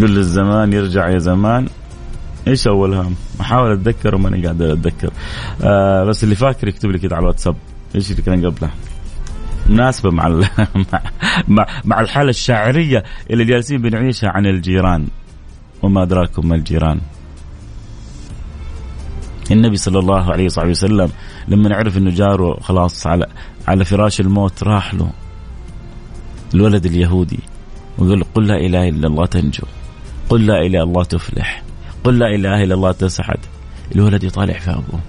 قول 0.00 0.10
للزمان 0.10 0.72
يرجع 0.72 1.08
يا 1.08 1.18
زمان. 1.18 1.68
إيش 2.48 2.66
أولها؟ 2.68 3.10
أحاول 3.40 3.72
أتذكر 3.72 4.14
وماني 4.14 4.46
قادر 4.46 4.72
أتذكر. 4.72 5.10
آه 5.62 6.04
بس 6.04 6.24
اللي 6.24 6.34
فاكر 6.34 6.68
يكتب 6.68 6.90
لي 6.90 6.98
كده 6.98 7.16
على 7.16 7.22
الواتساب. 7.22 7.56
إيش 7.94 8.10
اللي 8.10 8.22
كان 8.22 8.46
قبلها؟ 8.46 8.70
مناسبة 9.66 10.10
مع 10.18 10.28
مع 11.48 11.66
مع 11.84 12.00
الحالة 12.00 12.30
الشاعرية 12.30 13.04
اللي 13.30 13.44
جالسين 13.44 13.82
بنعيشها 13.82 14.30
عن 14.30 14.46
الجيران. 14.46 15.06
وما 15.82 16.02
أدراكم 16.02 16.48
ما 16.48 16.54
الجيران. 16.54 17.00
النبي 19.50 19.76
صلى 19.76 19.98
الله 19.98 20.32
عليه 20.32 20.44
وصحبه 20.44 20.70
وسلم 20.70 21.10
لما 21.48 21.76
عرف 21.76 21.96
إنه 21.96 22.10
جاره 22.10 22.60
خلاص 22.60 23.06
على 23.06 23.26
على 23.68 23.84
فراش 23.84 24.20
الموت 24.20 24.62
راح 24.62 24.94
له 24.94 25.10
الولد 26.54 26.86
اليهودي. 26.86 27.40
وقال 27.98 28.24
قل 28.34 28.46
لا 28.46 28.56
إله 28.56 28.88
إلا 28.88 29.06
الله 29.06 29.26
تنجو. 29.26 29.64
قل 30.28 30.46
لا 30.46 30.54
إله 30.54 30.66
إلا 30.66 30.82
الله 30.82 31.04
تفلح. 31.04 31.62
قل 32.04 32.18
لا 32.18 32.26
إله 32.34 32.64
إلا 32.64 32.74
الله 32.74 32.92
تسعد. 32.92 33.38
الولد 33.94 34.24
يطالع 34.24 34.58
في 34.58 34.70
أبوه. 34.70 35.00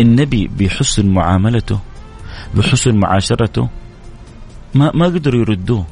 النبي 0.00 0.50
بحسن 0.58 1.08
معاملته 1.08 1.78
بحسن 2.54 2.96
معاشرته 2.96 3.68
ما 4.74 4.90
ما 4.94 5.06
قدروا 5.06 5.40
يردوه. 5.40 5.86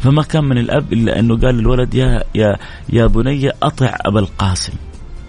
فما 0.00 0.22
كان 0.22 0.44
من 0.44 0.58
الأب 0.58 0.92
إلا 0.92 1.18
أنه 1.18 1.36
قال 1.36 1.54
للولد 1.54 1.94
يا 1.94 2.24
يا 2.34 2.56
يا 2.88 3.06
بني 3.06 3.50
أطع 3.62 3.96
أبا 4.00 4.20
القاسم. 4.20 4.72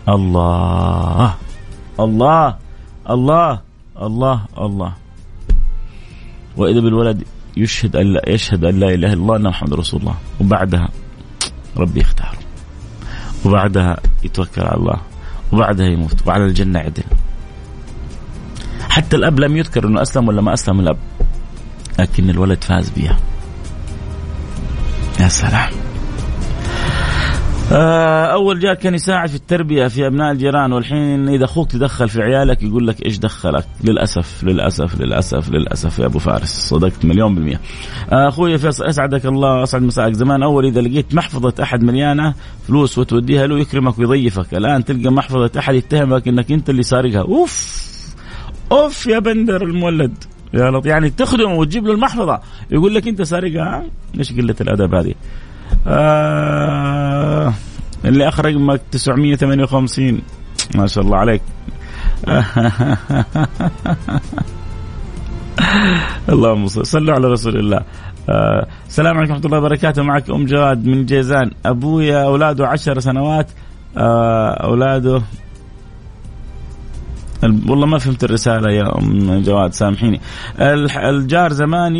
الله. 0.09 1.35
الله. 1.99 2.55
الله. 3.09 3.61
الله. 4.01 4.45
الله. 4.57 4.93
وإذا 6.57 6.79
بالولد 6.79 7.23
يشهد 7.57 7.95
أن 7.95 8.13
لا 8.13 8.21
يشهد 8.29 8.65
أن 8.65 8.79
لا 8.79 8.87
إله 8.87 9.13
إلا 9.13 9.13
الله 9.13 9.35
أن 9.35 9.43
محمد 9.43 9.73
رسول 9.73 9.99
الله. 9.99 10.15
وبعدها 10.41 10.89
ربي 11.77 11.99
يختاره 11.99 12.39
وبعدها 13.45 13.97
يتوكل 14.23 14.61
على 14.61 14.77
الله. 14.77 14.97
وبعدها 15.53 15.85
يموت. 15.85 16.27
وعلى 16.27 16.45
الجنة 16.45 16.79
عدل. 16.79 17.03
حتى 18.89 19.15
الأب 19.15 19.39
لم 19.39 19.57
يذكر 19.57 19.87
إنه 19.87 20.01
أسلم 20.01 20.27
ولا 20.27 20.41
ما 20.41 20.53
أسلم 20.53 20.79
الأب. 20.79 20.97
لكن 21.99 22.29
الولد 22.29 22.63
فاز 22.63 22.89
بها 22.89 23.17
يا 25.19 25.27
سلام. 25.27 25.86
أول 27.71 28.59
جار 28.59 28.73
كان 28.73 28.93
يساعد 28.93 29.29
في 29.29 29.35
التربية 29.35 29.87
في 29.87 30.07
أبناء 30.07 30.31
الجيران 30.31 30.73
والحين 30.73 31.29
إذا 31.29 31.45
أخوك 31.45 31.71
تدخل 31.71 32.09
في 32.09 32.21
عيالك 32.21 32.63
يقول 32.63 32.87
لك 32.87 33.05
إيش 33.05 33.17
دخلك؟ 33.17 33.65
للأسف 33.83 34.43
للأسف 34.43 35.01
للأسف 35.01 35.49
للأسف 35.49 35.99
يا 35.99 36.05
أبو 36.05 36.19
فارس 36.19 36.49
صدقت 36.49 37.05
مليون 37.05 37.35
بالمية. 37.35 37.59
آه، 38.11 38.27
أخوي 38.27 38.57
فيصل 38.57 38.85
أسعدك 38.85 39.25
الله 39.25 39.63
أسعد 39.63 39.81
مساءك 39.81 40.13
زمان 40.13 40.43
أول 40.43 40.65
إذا 40.65 40.81
لقيت 40.81 41.15
محفظة 41.15 41.63
أحد 41.63 41.83
مليانة 41.83 42.33
فلوس 42.67 42.97
وتوديها 42.97 43.47
له 43.47 43.59
يكرمك 43.59 43.99
ويضيفك. 43.99 44.53
الآن 44.53 44.83
تلقى 44.83 45.11
محفظة 45.11 45.51
أحد 45.59 45.73
يتهمك 45.73 46.27
إنك 46.27 46.51
أنت 46.51 46.69
اللي 46.69 46.83
سارقها. 46.83 47.21
أوف! 47.21 47.87
أوف 48.71 49.07
يا 49.07 49.19
بندر 49.19 49.63
المولد. 49.63 50.23
يا 50.53 50.81
يعني 50.85 51.09
تخدمه 51.09 51.55
وتجيب 51.55 51.87
له 51.87 51.93
المحفظة. 51.93 52.39
يقول 52.71 52.95
لك 52.95 53.07
أنت 53.07 53.21
سارقها؟ 53.21 53.85
إيش 54.19 54.33
قلة 54.33 54.55
الأدب 54.61 54.95
هذه؟ 54.95 55.13
آه 55.87 57.53
اللي 58.05 58.27
اخر 58.27 58.45
رقمك 58.45 58.81
958 58.91 60.21
ما 60.75 60.87
شاء 60.87 61.03
الله 61.03 61.17
عليك. 61.17 61.41
اللهم 66.29 66.67
صل 66.67 66.85
صلوا 66.85 67.13
على 67.13 67.27
رسول 67.27 67.59
الله. 67.59 67.81
آه 68.29 68.67
السلام 68.87 69.17
عليكم 69.17 69.33
ورحمة 69.33 69.45
الله 69.45 69.57
وبركاته. 69.57 70.03
معك 70.03 70.29
أم 70.29 70.45
جواد 70.45 70.85
من 70.85 71.05
جيزان. 71.05 71.51
أبويا 71.65 72.23
أولاده 72.23 72.67
عشر 72.67 72.99
سنوات. 72.99 73.47
آه 73.97 74.49
أولاده 74.49 75.21
والله 77.43 77.85
ما 77.85 77.97
فهمت 77.97 78.23
الرسالة 78.23 78.71
يا 78.71 78.97
أم 78.97 79.41
جواد 79.41 79.73
سامحيني. 79.73 80.21
الجار 81.09 81.53
زمان 81.53 81.95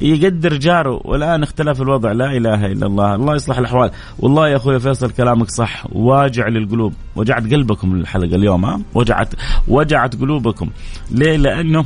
يقدر 0.00 0.56
جاره 0.56 1.00
والآن 1.04 1.42
اختلف 1.42 1.82
الوضع 1.82 2.12
لا 2.12 2.36
إله 2.36 2.66
إلا 2.66 2.86
الله. 2.86 3.14
الله 3.14 3.34
يصلح 3.34 3.58
الأحوال. 3.58 3.90
والله 4.18 4.48
يا 4.48 4.56
أخوي 4.56 4.80
فيصل 4.80 5.10
كلامك 5.10 5.50
صح. 5.50 5.86
واجع 5.92 6.48
للقلوب. 6.48 6.92
وجعت 7.16 7.42
قلبكم 7.52 7.94
الحلقة 7.94 8.36
اليوم 8.36 8.64
ها؟ 8.64 8.80
وجعت 8.94 9.34
وجعت 9.68 10.16
قلوبكم. 10.16 10.70
ليه؟ 11.10 11.36
لأنه 11.36 11.84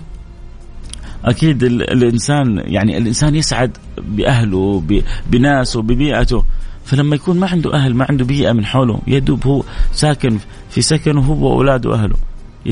أكيد 1.24 1.62
الإنسان 1.62 2.62
يعني 2.64 2.98
الإنسان 2.98 3.34
يسعد 3.34 3.76
بأهله 3.98 4.82
بناسه 5.30 5.82
ببيئته. 5.82 6.44
فلما 6.84 7.16
يكون 7.16 7.40
ما 7.40 7.46
عنده 7.46 7.74
أهل 7.74 7.94
ما 7.94 8.06
عنده 8.08 8.24
بيئة 8.24 8.52
من 8.52 8.66
حوله 8.66 9.00
يدوب 9.06 9.46
هو 9.46 9.62
ساكن 9.92 10.38
في 10.70 10.82
سكنه 10.82 11.20
هو 11.20 11.48
وأولاده 11.48 11.90
وأهله. 11.90 12.16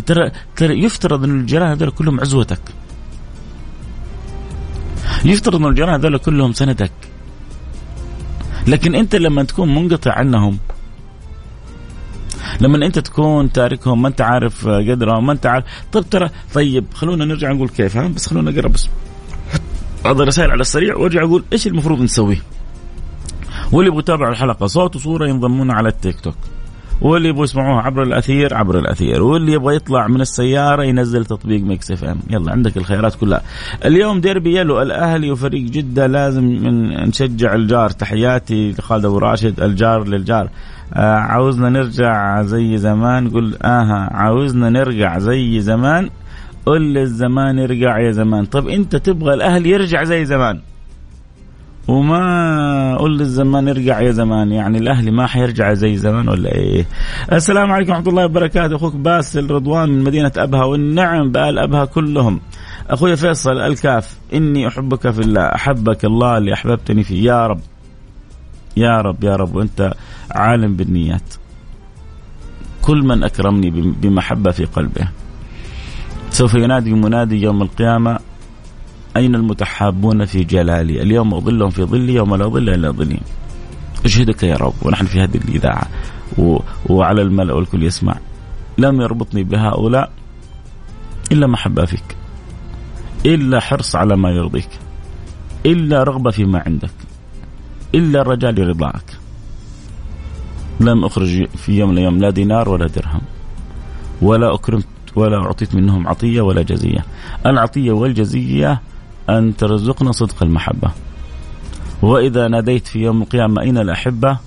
ترى 0.07 0.31
يفترض 0.61 1.25
إن 1.25 1.41
الجيران 1.41 1.69
هذول 1.69 1.91
كلهم 1.91 2.21
عزوتك. 2.21 2.61
يفترض 5.25 5.57
إن 5.57 5.67
الجيران 5.67 5.95
هذول 5.95 6.19
كلهم 6.19 6.53
سندك. 6.53 6.93
لكن 8.67 8.95
أنت 8.95 9.17
لما 9.17 9.43
تكون 9.43 9.75
منقطع 9.75 10.13
عنهم 10.13 10.59
لما 12.61 12.87
أنت 12.87 12.99
تكون 12.99 13.53
تاركهم 13.53 14.03
ما 14.03 14.09
أنت 14.09 14.21
عارف 14.21 14.69
قدرهم 14.69 15.27
ما 15.27 15.33
أنت 15.33 15.47
عارف. 15.47 15.65
طيب 15.93 16.11
ترى 16.11 16.31
طيب 16.55 16.85
خلونا 16.95 17.25
نرجع 17.25 17.53
نقول 17.53 17.69
كيف 17.69 17.97
ها؟ 17.97 18.09
بس 18.09 18.27
خلونا 18.27 18.51
نقرب 18.51 18.73
بس 18.73 18.89
بعض 20.05 20.21
الرسائل 20.21 20.51
على 20.51 20.61
السريع 20.61 20.97
وأرجع 20.97 21.23
أقول 21.25 21.45
إيش 21.53 21.67
المفروض 21.67 22.01
نسويه 22.01 22.43
واللي 23.73 23.89
يبغوا 23.89 24.01
يتابعوا 24.01 24.33
الحلقة 24.33 24.67
صوت 24.67 24.97
وصورة 24.97 25.29
ينضمون 25.29 25.71
على 25.71 25.89
التيك 25.89 26.21
توك. 26.21 26.35
واللي 27.01 27.29
يبغوا 27.29 27.45
يسمعوها 27.45 27.83
عبر 27.83 28.03
الأثير 28.03 28.55
عبر 28.55 28.79
الأثير. 28.79 29.23
واللي 29.23 29.53
يبغى 29.53 29.77
يطلع 29.77 30.07
من 30.09 30.21
السيارة 30.21 30.83
ينزل 30.85 31.25
تطبيق 31.25 31.63
Mix 31.63 31.91
FM. 31.91 32.19
يلا 32.31 32.53
عندك 32.53 32.77
الخيارات 32.77 33.15
كلها. 33.15 33.43
اليوم 33.85 34.21
ديربي 34.21 34.59
يلو. 34.59 34.83
الأهلي 34.83 35.31
وفريق 35.31 35.63
جدة 35.63 36.07
لازم 36.07 36.45
نشجع 37.07 37.55
الجار. 37.55 37.91
تحياتي 37.91 38.71
لخالد 38.79 39.05
أبو 39.05 39.19
راشد 39.19 39.61
الجار 39.61 40.09
للجار. 40.09 40.51
آه 40.95 41.15
عاوزنا 41.15 41.69
نرجع 41.69 42.43
زي 42.43 42.79
زمان. 42.79 43.29
قل 43.31 43.57
آها 43.63 44.09
عاوزنا 44.13 44.71
نرجع 44.71 45.19
زي 45.19 45.61
زمان. 45.61 46.11
قل 46.67 46.81
للزمان 46.81 47.59
ارجع 47.59 47.99
يا 47.99 48.11
زمان. 48.11 48.45
طب 48.45 48.69
أنت 48.69 48.97
تبغى 48.97 49.35
الأهلي 49.35 49.71
يرجع 49.71 50.05
زي 50.05 50.25
زمان. 50.25 50.61
وما 51.89 52.97
قول 52.97 53.19
للزمان 53.19 53.69
ارجع 53.69 54.01
يا 54.01 54.11
زمان 54.11 54.53
يعني 54.53 54.79
الأهلي 54.79 55.11
ما 55.11 55.27
حيرجع 55.27 55.73
زي 55.73 55.97
زمان 55.97 56.29
ولا 56.29 56.55
إيه؟ 56.55 56.87
السلام 57.33 57.73
عليكم 57.73 57.91
ورحمة 57.91 58.09
الله 58.09 58.25
وبركاته. 58.25 58.77
أخوك 58.77 58.95
باسل 58.95 59.51
رضوان 59.51 59.89
من 59.89 60.05
مدينة 60.05 60.33
أبها 60.37 60.65
والنعم 60.65 61.31
بآل 61.31 61.59
أبها 61.59 61.85
كلهم. 61.85 62.41
أخوي 62.91 63.17
فيصل 63.17 63.59
الكاف 63.59 64.19
إني 64.35 64.69
أحبك 64.69 65.11
في 65.11 65.21
الله 65.21 65.43
أحبك 65.43 66.05
الله 66.05 66.39
اللي 66.39 66.55
أحببتني 66.55 67.05
فيه. 67.05 67.25
يا 67.25 67.47
رب 67.47 67.61
يا 68.77 69.01
رب 69.01 69.25
يا 69.25 69.37
رب 69.37 69.55
وأنت 69.55 69.95
عالم 70.31 70.77
بالنيات. 70.77 71.35
كل 72.83 73.03
من 73.03 73.25
أكرمني 73.25 73.71
بمحبة 73.71 74.51
في 74.51 74.65
قلبه. 74.65 75.09
سوف 76.31 76.55
ينادي 76.55 76.93
منادي 76.93 77.43
يوم 77.43 77.63
القيامة. 77.63 78.19
أين 79.19 79.35
المتحابون 79.35 80.25
في 80.25 80.45
جلالي؟ 80.45 81.03
اليوم 81.03 81.35
أظلهم 81.35 81.71
في 81.71 81.85
ظلي 81.85 82.15
يوم 82.15 82.35
لا 82.37 82.47
ظل 82.47 82.69
إلا 82.69 82.91
ظلي. 82.91 83.21
أشهدك 84.05 84.43
يا 84.43 84.57
رب. 84.57 84.75
ونحن 84.83 85.07
في 85.07 85.21
هذه 85.21 85.37
الإذاعة. 85.37 85.87
و... 86.39 86.59
وعلى 86.87 87.23
الملأ 87.23 87.55
والكل 87.55 87.83
يسمع. 87.83 88.17
لم 88.79 89.01
يربطني 89.01 89.45
بهؤلاء 89.45 90.11
إلا 91.33 91.47
محبة 91.47 91.85
فيك. 91.85 92.17
إلا 93.27 93.61
حرص 93.61 93.97
على 93.97 94.17
ما 94.17 94.31
يرضيك. 94.31 94.69
إلا 95.67 96.03
رغبة 96.03 96.31
فيما 96.31 96.63
عندك. 96.67 96.95
إلا 97.95 98.21
الرجاء 98.21 98.51
لرضاك. 98.51 99.19
لم 100.81 101.05
أخرج 101.05 101.47
في 101.47 101.79
يوم 101.79 101.91
من 101.91 101.99
الأيام 101.99 102.19
لا 102.19 102.31
دينار 102.31 102.69
ولا 102.69 102.87
درهم. 102.87 103.21
ولا 104.23 104.55
أكرمت 104.55 104.87
ولا 105.17 105.37
أعطيت 105.37 105.75
منهم 105.75 106.09
عطية 106.09 106.41
ولا 106.41 106.63
جزية. 106.63 107.05
العطية 107.47 107.93
والجزية 107.93 108.81
أن 109.29 109.57
ترزقنا 109.57 110.13
صدق 110.13 110.43
المحبة. 110.43 110.91
وإذا 112.03 112.49
ناديت 112.49 112.87
في 112.87 112.99
يوم 112.99 113.23
القيامة 113.23 113.63
أين 113.63 113.79
الأحبة؟ 113.79 114.39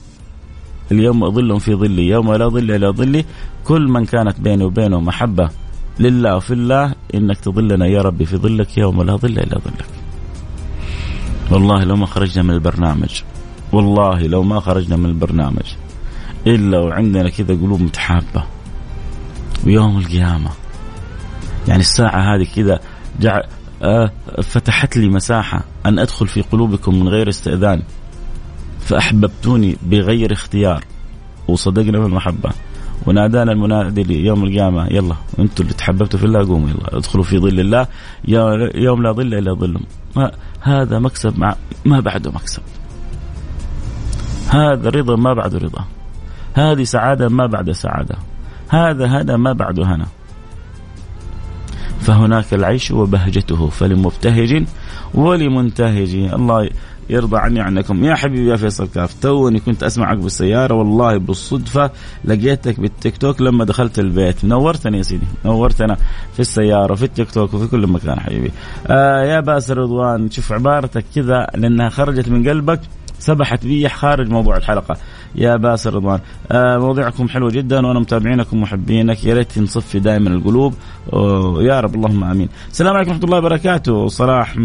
اليوم 0.91 1.23
أظلهم 1.23 1.59
في 1.59 1.75
ظلي 1.75 2.07
يوم 2.07 2.33
لا 2.33 2.47
ظل 2.47 2.71
إلا 2.71 2.91
ظلي. 2.91 3.25
كل 3.65 3.87
من 3.87 4.05
كانت 4.05 4.39
بيني 4.39 4.63
وبينه 4.63 4.99
محبة. 4.99 5.49
لله 5.99 6.35
وفي 6.35 6.53
الله 6.53 6.93
إنك 7.15 7.37
تظلنا 7.37 7.85
يا 7.87 8.01
ربي 8.01 8.25
في 8.25 8.37
ظلك 8.37 8.77
يوم 8.77 9.03
لا 9.03 9.15
ظل 9.15 9.39
إلا 9.39 9.59
ظلك. 9.59 9.85
والله 11.51 11.83
لو 11.83 11.95
ما 11.95 12.05
خرجنا 12.05 12.43
من 12.43 12.53
البرنامج 12.53 13.21
والله 13.71 14.27
لو 14.27 14.43
ما 14.43 14.59
خرجنا 14.59 14.95
من 14.95 15.05
البرنامج 15.05 15.75
إلا 16.47 16.79
وعندنا 16.79 17.29
كذا 17.29 17.55
قلوب 17.55 17.81
متحابة. 17.81 18.43
ويوم 19.65 19.97
القيامة 19.97 20.49
يعني 21.67 21.79
الساعة 21.79 22.35
هذه 22.35 22.47
كذا 22.55 22.79
فتحت 24.43 24.97
لي 24.97 25.09
مساحة 25.09 25.63
أن 25.85 25.99
أدخل 25.99 26.27
في 26.27 26.41
قلوبكم 26.41 26.99
من 26.99 27.09
غير 27.09 27.29
استئذان. 27.29 27.81
فأحببتوني 28.79 29.77
بغير 29.83 30.33
اختيار. 30.33 30.83
وصدقنا 31.47 31.99
بالمحبة 31.99 32.49
ونادانا 33.05 33.51
المنادي 33.51 34.25
يوم 34.25 34.43
القيامة. 34.43 34.87
يلا 34.91 35.15
أنتم 35.39 35.63
اللي 35.63 35.73
تحببتوا 35.73 36.19
في 36.19 36.25
الله 36.25 36.47
قوموا 36.47 36.69
يلا 36.69 36.97
ادخلوا 36.97 37.23
في 37.23 37.39
ظل 37.39 37.59
الله. 37.59 37.87
يوم 38.75 39.03
لا 39.03 39.11
ظل 39.11 39.33
إلا 39.33 39.53
ظلهم 39.53 39.85
هذا 40.61 40.99
مكسب 40.99 41.39
مع 41.39 41.55
ما 41.85 41.99
بعده 41.99 42.31
مكسب. 42.31 42.61
هذا 44.49 44.89
رضا 44.89 45.15
ما 45.15 45.33
بعده 45.33 45.57
رضا. 45.57 45.85
هذه 46.53 46.83
سعادة 46.83 47.29
ما 47.29 47.45
بعد 47.45 47.71
سعادة. 47.71 48.15
هذا 48.69 49.05
هذا 49.05 49.37
ما 49.37 49.53
بعده 49.53 49.85
هنا. 49.85 50.05
فهناك 52.01 52.53
العيش 52.53 52.91
وبهجته 52.91 53.69
فلمبتهج 53.69 54.63
ولمنتهج. 55.13 56.15
الله 56.15 56.69
يرضى 57.09 57.37
عني 57.37 57.61
عنكم. 57.61 58.03
يا 58.03 58.15
حبيبي 58.15 58.49
يا 58.49 58.55
فيصل 58.55 58.87
كاف 58.87 59.13
توني 59.13 59.59
كنت 59.59 59.83
أسمعك 59.83 60.17
بالسيارة 60.17 60.73
والله 60.73 61.17
بالصدفة 61.17 61.91
لقيتك 62.25 62.79
بالتيك 62.79 63.17
توك 63.17 63.41
لما 63.41 63.65
دخلت 63.65 63.99
البيت. 63.99 64.45
نورتني 64.45 64.97
يا 64.97 65.03
سيدي 65.03 65.25
نورتنا 65.45 65.97
في 66.33 66.39
السيارة 66.39 66.95
في 66.95 67.03
التيك 67.03 67.31
توك 67.31 67.53
وفي 67.53 67.67
كل 67.67 67.87
مكان 67.87 68.19
حبيبي. 68.19 68.51
آه 68.87 69.23
يا 69.23 69.39
باسل 69.39 69.77
رضوان 69.77 70.31
شوف 70.31 70.51
عبارتك 70.51 71.05
كذا 71.15 71.47
لأنها 71.55 71.89
خرجت 71.89 72.29
من 72.29 72.49
قلبك 72.49 72.81
سبحت 73.19 73.65
بي 73.65 73.89
خارج 73.89 74.29
موضوع 74.29 74.57
الحلقة. 74.57 74.97
يا 75.35 75.55
باسل 75.55 75.93
رضوان. 75.93 76.19
آه 76.51 76.77
مواضيعكم 76.77 77.27
حلوة 77.27 77.51
جدا 77.51 77.87
وأنا 77.87 77.99
متابعينكم 77.99 78.61
محبينك. 78.61 79.23
يا 79.23 79.33
ريت 79.33 79.59
نصفي 79.59 79.99
دائما 79.99 80.29
القلوب. 80.29 80.73
يا 81.61 81.79
رب 81.79 81.95
اللهم 81.95 82.23
آمين. 82.23 82.49
السلام 82.71 82.95
عليكم 82.95 83.11
ورحمة 83.11 83.25
الله 83.25 83.37
وبركاته. 83.37 84.07
صلاح 84.07 84.55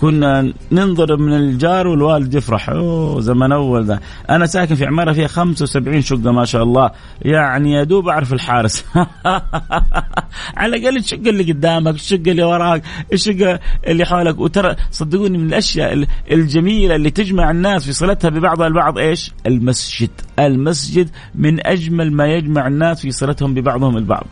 كنا 0.00 0.52
ننظر 0.72 1.16
من 1.16 1.32
الجار 1.32 1.86
والوالد 1.86 2.34
يفرح. 2.34 2.68
أوه 2.70 3.20
زمن 3.20 3.52
أول 3.52 3.84
ذا 3.84 4.00
أنا 4.30 4.46
ساكن 4.46 4.74
في 4.74 4.86
عمارة 4.86 5.12
فيها 5.12 5.26
75 5.26 6.00
شقة 6.00 6.32
ما 6.32 6.44
شاء 6.44 6.62
الله. 6.62 6.90
يعني 7.22 7.72
يا 7.72 7.84
دوب 7.84 8.08
أعرف 8.08 8.32
الحارس. 8.32 8.84
على 10.56 10.76
الأقل 10.76 10.96
الشقة 10.96 11.30
اللي 11.30 11.52
قدامك 11.52 11.94
الشقة 11.94 12.30
اللي 12.30 12.42
وراك 12.42 12.82
الشقة 13.12 13.60
اللي 13.86 14.04
حولك. 14.04 14.40
وترى 14.40 14.76
صدقوني 14.90 15.38
من 15.38 15.46
الأشياء 15.46 16.04
الجميلة 16.32 16.94
اللي 16.94 17.10
تجمع 17.10 17.50
الناس 17.50 17.84
في 17.84 17.92
صلتها 17.92 18.28
ببعضها 18.28 18.66
البعض 18.66 18.98
إيش؟ 18.98 19.32
المسجد. 19.56 20.10
المسجد 20.38 21.08
من 21.34 21.66
أجمل 21.66 22.12
ما 22.12 22.26
يجمع 22.26 22.66
الناس 22.66 23.00
في 23.00 23.10
صلتهم 23.10 23.54
ببعضهم 23.54 23.96
البعض. 23.96 24.26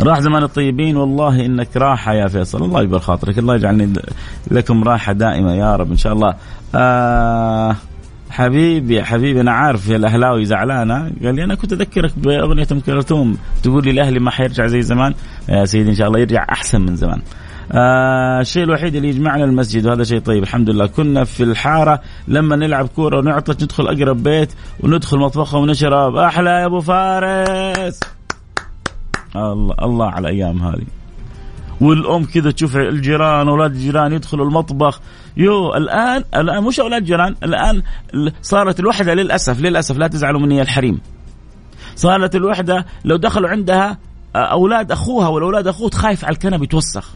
راح 0.00 0.20
زمان 0.20 0.42
الطيبين 0.42 0.96
والله 0.96 1.46
إنك 1.46 1.76
راحة 1.76 2.12
يا 2.14 2.28
فيصل. 2.28 2.62
الله 2.64 2.82
يكبر 2.82 2.98
خاطرك. 2.98 3.38
الله 3.38 3.54
يجعلني 3.54 3.92
لكم 4.50 4.84
راحة 4.84 5.12
دائمة 5.12 5.54
يا 5.54 5.76
رب 5.76 5.90
إن 5.90 5.96
شاء 5.96 6.12
الله. 6.12 6.34
آه 6.74 7.76
حبيبي 8.30 9.04
حبيبي 9.04 9.40
أنا 9.40 9.52
عارف 9.52 9.88
يا 9.88 9.96
الأهلاوي 9.96 10.44
زعلانه 10.44 11.12
قال 11.24 11.34
لي 11.34 11.44
أنا 11.44 11.54
كنت 11.54 11.72
أذكرك 11.72 12.18
بأغنية 12.18 12.66
أم 12.72 12.80
كلثوم. 12.80 13.38
تقول 13.62 13.84
لي 13.84 13.90
الأهلي 13.90 14.20
ما 14.20 14.30
حيرجع 14.30 14.66
زي 14.66 14.82
زمان. 14.82 15.14
يا 15.48 15.64
سيدي 15.64 15.90
إن 15.90 15.94
شاء 15.94 16.08
الله 16.08 16.18
يرجع 16.18 16.46
أحسن 16.50 16.80
من 16.80 16.96
زمان. 16.96 17.22
آه 17.72 18.40
الشيء 18.40 18.64
الوحيد 18.64 18.94
اللي 18.94 19.08
يجمعنا 19.08 19.44
المسجد 19.44 19.86
وهذا 19.86 20.04
شيء 20.04 20.18
طيب. 20.18 20.42
الحمد 20.42 20.70
لله 20.70 20.86
كنا 20.86 21.24
في 21.24 21.42
الحارة 21.42 22.00
لما 22.28 22.56
نلعب 22.56 22.86
كورة 22.86 23.18
ونعطش 23.18 23.62
ندخل 23.62 23.86
أقرب 23.86 24.22
بيت 24.22 24.52
وندخل 24.80 25.18
مطبخه 25.18 25.58
ونشرب. 25.58 26.16
أحلى 26.16 26.50
يا 26.50 26.66
أبو 26.66 26.80
فارس! 26.80 28.00
الله 29.36 29.74
الله 29.82 30.10
على 30.10 30.28
الأيام 30.28 30.62
هذه. 30.62 30.86
والأم 31.80 32.24
كذا 32.24 32.50
تشوف 32.50 32.76
الجيران 32.76 33.48
أولاد 33.48 33.70
الجيران 33.70 34.12
يدخلوا 34.12 34.46
المطبخ. 34.46 35.00
يو 35.36 35.74
الآن 35.74 36.24
الآن 36.36 36.62
مش 36.62 36.80
أولاد 36.80 37.00
الجيران 37.00 37.34
الآن 37.42 37.82
صارت 38.42 38.80
الوحدة 38.80 39.14
للأسف 39.14 39.60
للأسف 39.60 39.98
لا 39.98 40.06
تزعلوا 40.06 40.40
مني 40.40 40.62
الحريم. 40.62 41.00
صارت 41.96 42.36
الوحدة 42.36 42.86
لو 43.04 43.16
دخلوا 43.16 43.48
عندها 43.48 43.98
أولاد 44.36 44.92
أخوها 44.92 45.28
ولا 45.28 45.44
أولاد 45.44 45.66
أخوه 45.66 45.90
خايف 45.90 46.24
على 46.24 46.32
الكنب 46.32 46.62
يتوسخ. 46.62 47.14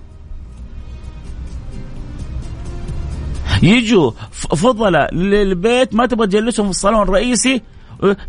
يجوا 3.63 4.11
فضلاء 4.33 5.15
للبيت 5.15 5.95
ما 5.95 6.07
تبغى 6.07 6.27
تجلسهم 6.27 6.67
في 6.67 6.71
الصالون 6.71 7.03
الرئيسي؟ 7.03 7.63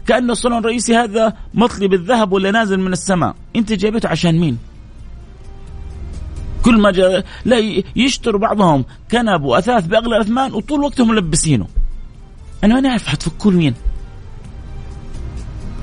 كأن 0.07 0.31
الصالون 0.31 0.57
الرئيسي 0.57 0.95
هذا 0.95 1.33
مطلي 1.53 1.87
بالذهب 1.87 2.31
ولا 2.31 2.51
نازل 2.51 2.79
من 2.79 2.93
السماء. 2.93 3.35
أنت 3.55 3.73
جايبته 3.73 4.09
عشان 4.09 4.39
مين؟ 4.39 4.57
كل 6.65 6.77
ما 6.81 6.91
جاء 6.91 7.25
لا 7.45 7.83
يشتروا 7.95 8.39
بعضهم 8.39 8.85
كنب 9.11 9.43
وأثاث 9.43 9.85
بأغلى 9.85 10.15
الأثمان 10.15 10.53
وطول 10.53 10.83
وقتهم 10.83 11.07
ملبسينه. 11.07 11.67
أنا 12.63 12.73
ماني 12.73 12.87
عارف 12.87 13.07
حتفكوا 13.07 13.51
مين. 13.51 13.73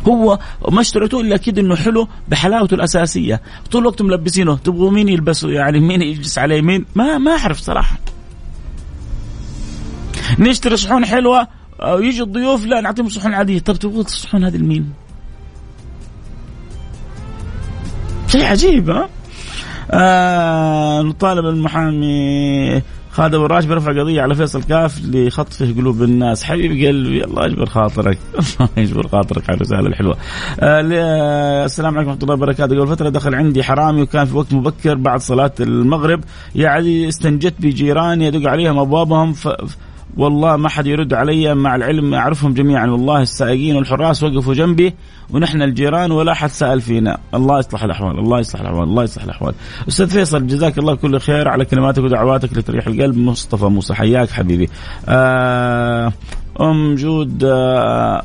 هو 0.08 0.38
ما 0.68 0.80
اشتريتوه 0.80 1.20
إلا 1.20 1.36
كده 1.36 1.62
إنه 1.62 1.76
حلو 1.76 2.08
بحلاوته 2.28 2.74
الأساسية. 2.74 3.42
طول 3.70 3.82
الوقت 3.82 4.02
ملبسينه. 4.02 4.56
تبغوا 4.56 4.90
مين 4.90 5.08
يلبسوا 5.08 5.50
يعني 5.50 5.80
مين 5.80 6.02
يجلس 6.02 6.38
عليه؟ 6.38 6.60
مين؟ 6.60 6.84
ما 6.94 7.18
ما 7.18 7.30
أعرف 7.30 7.58
صراحة. 7.58 7.98
نشتري 10.38 10.76
صحون 10.76 11.04
حلوة 11.04 11.48
يجي 11.84 12.22
الضيوف 12.22 12.66
لا 12.66 12.80
نعطيهم 12.80 13.08
صحون 13.08 13.34
عادية. 13.34 13.58
طب 13.58 13.76
تبغوا 13.76 14.00
الصحون 14.00 14.44
هذه 14.44 14.56
لمين؟ 14.56 14.92
شيء 18.26 18.44
عجيب 18.44 18.90
ها؟ 18.90 19.08
آه 19.90 21.02
نطالب 21.02 21.46
المحامي 21.46 22.82
خالد 23.10 23.34
أبو 23.34 23.46
راشد 23.46 23.68
برفع 23.68 24.00
قضية 24.00 24.22
على 24.22 24.34
فيصل 24.34 24.62
كاف 24.62 25.00
لخطفه 25.04 25.74
قلوب 25.76 26.02
الناس. 26.02 26.44
حبيب 26.44 26.70
قلبي 26.70 27.24
الله 27.24 27.46
يجبر 27.46 27.66
خاطرك. 27.66 28.18
الله 28.60 28.68
يجبر 28.76 29.08
خاطرك 29.08 29.50
على 29.50 29.56
الرسالة 29.56 29.86
الحلوة. 29.86 30.16
آه, 30.60 30.88
آه، 30.92 31.64
السلام 31.64 31.94
عليكم 31.94 32.10
ورحمة 32.10 32.22
الله 32.22 32.34
وبركاته. 32.34 32.76
قبل 32.76 32.86
فترة 32.86 33.08
دخل 33.08 33.34
عندي 33.34 33.62
حرامي 33.62 34.02
وكان 34.02 34.24
في 34.24 34.36
وقت 34.36 34.52
مبكر 34.54 34.94
بعد 34.94 35.20
صلاة 35.20 35.52
المغرب. 35.60 36.24
يعني 36.54 37.08
استنجدت 37.08 37.54
بجيراني 37.60 38.26
يدق 38.26 38.50
عليهم 38.50 38.78
أبوابهم 38.78 39.32
ف 39.32 39.48
والله 40.16 40.56
ما 40.56 40.68
حد 40.68 40.86
يرد 40.86 41.14
علي 41.14 41.54
مع 41.54 41.76
العلم 41.76 42.14
أعرفهم 42.14 42.54
جميعا. 42.54 42.86
والله 42.86 43.22
السائقين 43.22 43.76
والحراس 43.76 44.22
وقفوا 44.22 44.54
جنبي 44.54 44.94
ونحن 45.30 45.62
الجيران 45.62 46.10
ولا 46.10 46.34
حد 46.34 46.50
سأل 46.50 46.80
فينا. 46.80 47.18
الله 47.34 47.58
يصلح 47.58 47.84
الأحوال 47.84 48.18
الله 48.18 48.40
يصلح 48.40 48.60
الأحوال 48.60 48.82
الله 48.82 49.04
يصلح 49.04 49.24
الأحوال. 49.24 49.54
أستاذ 49.88 50.10
فيصل 50.10 50.46
جزاك 50.46 50.78
الله 50.78 50.94
كل 50.94 51.20
خير 51.20 51.48
على 51.48 51.64
كلماتك 51.64 52.02
ودعواتك 52.02 52.58
لتريح 52.58 52.86
القلب. 52.86 53.16
مصطفى 53.16 53.64
موسى 53.64 53.94
حياك 53.94 54.30
حبيبي. 54.30 54.68
آه 55.08 56.12
أم 56.60 56.94
جود 56.94 57.44
آه 57.44 58.24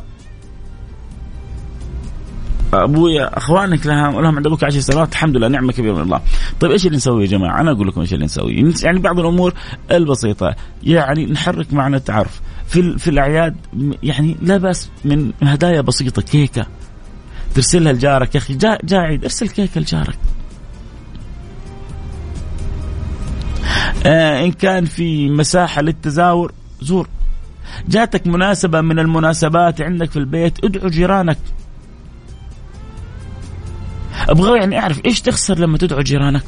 أبويا 2.75 3.37
أخوانك 3.37 3.85
لها 3.85 4.11
لهم 4.11 4.35
عند 4.35 4.45
أبوك 4.45 4.63
عشر 4.63 4.79
سنوات 4.79 5.11
الحمد 5.11 5.37
لله 5.37 5.47
نعمة 5.47 5.71
كبيرة 5.71 5.93
من 5.93 6.01
الله. 6.01 6.21
طيب 6.59 6.71
إيش 6.71 6.85
اللي 6.85 6.97
نسوي 6.97 7.21
يا 7.21 7.27
جماعة؟ 7.27 7.61
أنا 7.61 7.71
أقول 7.71 7.87
لكم 7.87 8.01
إيش 8.01 8.13
اللي 8.13 8.25
نسوي، 8.25 8.73
يعني 8.83 8.99
بعض 8.99 9.19
الأمور 9.19 9.53
البسيطة. 9.91 10.55
يعني 10.83 11.25
نحرك 11.25 11.73
معنى 11.73 11.95
التعارف. 11.95 12.41
في 12.67 12.97
في 12.97 13.09
الأعياد 13.09 13.55
يعني 14.03 14.37
لا 14.41 14.57
بأس 14.57 14.89
من 15.05 15.31
هدايا 15.43 15.81
بسيطة 15.81 16.21
كيكة. 16.21 16.65
ترسلها 17.55 17.93
لجارك. 17.93 18.35
يا 18.35 18.39
أخي 18.39 18.53
جاء 18.53 18.85
جا 18.85 18.97
عيد. 18.97 19.23
ارسل 19.23 19.49
كيكة 19.49 19.81
لجارك. 19.81 20.17
آه 24.05 24.45
إن 24.45 24.51
كان 24.51 24.85
في 24.85 25.29
مساحة 25.29 25.81
للتزاور 25.81 26.51
زور. 26.81 27.07
جاتك 27.87 28.27
مناسبة 28.27 28.81
من 28.81 28.99
المناسبات 28.99 29.81
عندك 29.81 30.11
في 30.11 30.17
البيت 30.17 30.63
ادعو 30.63 30.89
جيرانك. 30.89 31.37
أبغى 34.29 34.59
يعني 34.59 34.79
أعرف 34.79 35.05
إيش 35.05 35.21
تخسر 35.21 35.59
لما 35.59 35.77
تدعو 35.77 36.01
جيرانك. 36.01 36.43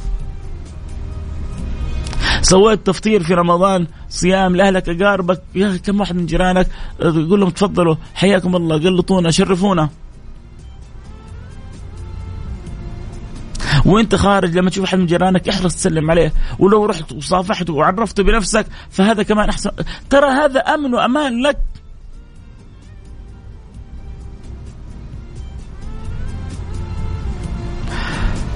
سويت 2.42 2.86
تفطير 2.86 3.22
في 3.22 3.34
رمضان 3.34 3.86
صيام 4.08 4.56
لأهلك 4.56 4.88
أقاربك 4.88 5.42
يا 5.54 5.68
أخي 5.68 5.78
كم 5.78 6.00
واحد 6.00 6.16
من 6.16 6.26
جيرانك؟ 6.26 6.68
قول 7.00 7.40
لهم 7.40 7.50
تفضلوا 7.50 7.96
حياكم 8.14 8.56
الله 8.56 8.78
قلطونا 8.78 9.30
شرفونا. 9.30 9.88
وأنت 13.84 14.14
خارج 14.14 14.58
لما 14.58 14.70
تشوف 14.70 14.84
أحد 14.84 14.98
من 14.98 15.06
جيرانك 15.06 15.48
احرص 15.48 15.74
تسلم 15.74 16.10
عليه 16.10 16.32
ولو 16.58 16.84
رحت 16.86 17.12
وصافحته 17.12 17.72
وعرفته 17.72 18.22
بنفسك 18.22 18.66
فهذا 18.90 19.22
كمان 19.22 19.48
أحسن. 19.48 19.70
ترى 20.10 20.26
هذا 20.26 20.60
أمن 20.60 20.94
وأمان 20.94 21.42
لك. 21.42 21.58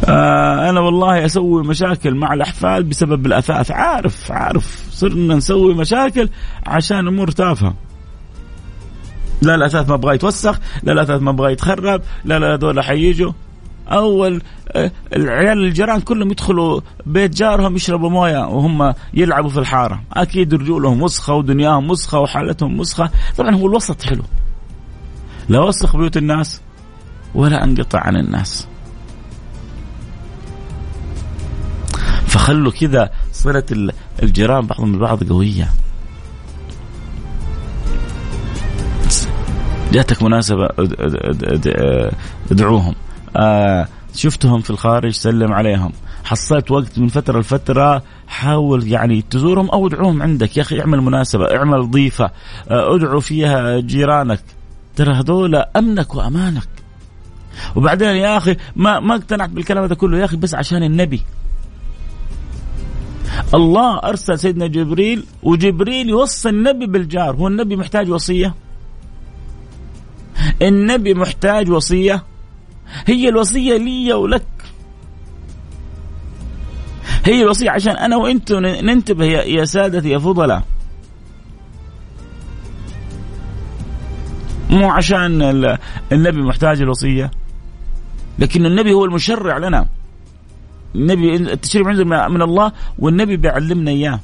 آه 0.08 0.70
أنا 0.70 0.80
والله 0.80 1.24
أسوي 1.24 1.62
مشاكل 1.62 2.14
مع 2.14 2.34
الأحفاد 2.34 2.88
بسبب 2.88 3.26
الأثاث. 3.26 3.70
عارف 3.70 4.32
عارف 4.32 4.88
صرنا 4.90 5.34
نسوي 5.34 5.74
مشاكل 5.74 6.28
عشان 6.66 7.08
أمور 7.08 7.30
تافهة. 7.30 7.74
لا 9.42 9.54
الأثاث 9.54 9.88
ما 9.88 9.94
أبغى 9.94 10.14
يتوسخ 10.14 10.60
لا 10.82 10.92
الأثاث 10.92 11.22
ما 11.22 11.30
أبغى 11.30 11.52
يتخرب 11.52 12.02
لا 12.24 12.38
لا 12.38 12.54
هذول 12.54 12.84
حيجوا 12.84 13.32
أول 13.88 14.42
آه، 14.72 14.90
العيال 15.16 15.58
الجيران 15.58 16.00
كلهم 16.00 16.30
يدخلوا 16.30 16.80
بيت 17.06 17.34
جارهم 17.34 17.76
يشربوا 17.76 18.10
موية 18.10 18.46
وهم 18.46 18.94
يلعبوا 19.14 19.50
في 19.50 19.58
الحارة. 19.58 20.02
أكيد 20.12 20.54
رجولهم 20.54 21.02
وسخة 21.02 21.34
ودنياهم 21.34 21.90
وسخة 21.90 22.20
وحالتهم 22.20 22.80
وسخة. 22.80 23.10
طبعا 23.36 23.54
هو 23.54 23.66
الوسط 23.66 24.02
حلو. 24.02 24.22
لا 25.48 25.60
وسخ 25.60 25.96
بيوت 25.96 26.16
الناس 26.16 26.60
ولا 27.34 27.64
أنقطع 27.64 28.00
عن 28.00 28.16
الناس. 28.16 28.68
فخلوا 32.30 32.72
كذا 32.72 33.10
صلة 33.32 33.64
الجيران 34.22 34.66
بعضهم 34.66 34.94
البعض 34.94 35.24
قوية. 35.24 35.68
جاتك 39.92 40.22
مناسبة 40.22 40.68
أدعوهم. 42.50 42.94
آه 43.36 43.88
شفتهم 44.14 44.60
في 44.60 44.70
الخارج 44.70 45.12
سلم 45.12 45.52
عليهم. 45.52 45.92
حصلت 46.24 46.70
وقت 46.70 46.98
من 46.98 47.08
فترة 47.08 47.40
لفترة 47.40 48.02
حاول 48.28 48.88
يعني 48.88 49.22
تزورهم 49.30 49.70
أو 49.70 49.86
ادعوهم 49.86 50.22
عندك. 50.22 50.56
يا 50.56 50.62
أخي 50.62 50.80
اعمل 50.80 51.00
مناسبة 51.00 51.56
اعمل 51.56 51.90
ضيفة. 51.90 52.30
آه 52.68 52.96
ادعو 52.96 53.20
فيها 53.20 53.80
جيرانك. 53.80 54.42
ترى 54.96 55.12
هذول 55.12 55.56
أمنك 55.56 56.14
وأمانك. 56.14 56.68
وبعدين 57.76 58.08
يا 58.08 58.36
أخي 58.36 58.56
ما 58.76 59.00
ما 59.00 59.14
اقتنعت 59.14 59.50
بالكلام 59.50 59.84
هذا 59.84 59.94
كله. 59.94 60.18
يا 60.18 60.24
أخي 60.24 60.36
بس 60.36 60.54
عشان 60.54 60.82
النبي. 60.82 61.22
الله 63.54 63.98
أرسل 63.98 64.38
سيدنا 64.38 64.66
جبريل 64.66 65.24
وجبريل 65.42 66.08
يوصي 66.08 66.48
النبي 66.48 66.86
بالجار 66.86 67.36
هو 67.36 67.48
النبي 67.48 67.76
محتاج 67.76 68.10
وصية؟ 68.10 68.54
النبي 70.62 71.14
محتاج 71.14 71.70
وصية؟ 71.70 72.24
هي 73.06 73.28
الوصية 73.28 73.76
لي 73.76 74.12
ولك. 74.12 74.46
هي 77.24 77.42
الوصية 77.42 77.70
عشان 77.70 77.96
أنا 77.96 78.16
وانت 78.16 78.52
ننتبه 78.52 79.24
يا 79.24 79.64
سادتي 79.64 80.10
يا 80.10 80.18
فضلاء. 80.18 80.62
مو 84.70 84.90
عشان 84.90 85.42
النبي 86.12 86.42
محتاج 86.42 86.82
الوصية 86.82 87.30
لكن 88.38 88.66
النبي 88.66 88.92
هو 88.92 89.04
المشرع 89.04 89.58
لنا. 89.58 89.86
النبي 90.94 91.36
التشريع 91.36 91.88
عنده 91.88 92.04
من 92.04 92.42
الله 92.42 92.72
والنبي 92.98 93.36
بيعلمنا 93.36 93.90
إياه. 93.90 94.20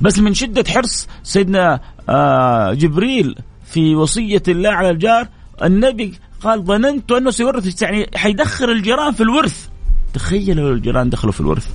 بس 0.00 0.18
من 0.18 0.34
شدة 0.34 0.64
حرص 0.68 1.08
سيدنا 1.22 1.80
آه 2.08 2.72
جبريل 2.72 3.34
في 3.66 3.94
وصية 3.94 4.42
الله 4.48 4.70
على 4.70 4.90
الجار 4.90 5.28
النبي 5.62 6.14
قال 6.40 6.64
ظننت 6.64 7.12
أنه 7.12 7.30
سيورث 7.30 7.82
يعني 7.82 8.10
حيدخل 8.14 8.70
الجيران 8.70 9.12
في 9.12 9.22
الورث. 9.22 9.68
تخيل 10.14 10.56
لو 10.56 10.68
الجيران 10.72 11.10
دخلوا 11.10 11.32
في 11.32 11.40
الورث. 11.40 11.68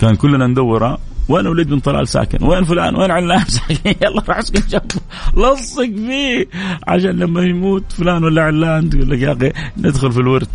كان 0.00 0.14
كلنا 0.16 0.46
ندور 0.46 0.98
وين 1.28 1.46
وليد 1.46 1.68
بن 1.68 1.80
طلال 1.80 2.08
ساكن؟ 2.08 2.44
وين 2.44 2.64
فلان؟ 2.64 2.96
وين 2.96 3.10
علان 3.10 3.44
ساكن؟ 3.44 3.90
يلا 4.02 4.22
راح 4.28 4.38
اسكن 4.38 4.60
جنبه 4.68 5.00
لصق 5.36 5.82
فيه. 5.82 6.48
عشان 6.88 7.10
لما 7.10 7.42
يموت 7.42 7.92
فلان 7.92 8.24
ولا 8.24 8.42
علان 8.42 8.90
تقول 8.90 9.10
لك 9.10 9.18
يا 9.18 9.32
أخي 9.32 9.52
ندخل 9.76 10.12
في 10.12 10.20
الورث. 10.20 10.48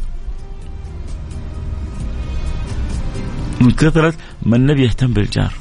من 3.61 3.71
كثرة 3.71 4.13
ما 4.41 4.55
النبي 4.55 4.83
يهتم 4.83 5.13
بالجار. 5.13 5.53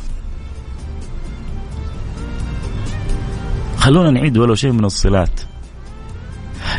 خلونا 3.76 4.10
نعيد 4.10 4.38
ولو 4.38 4.54
شيء 4.54 4.72
من 4.72 4.84
الصلات. 4.84 5.40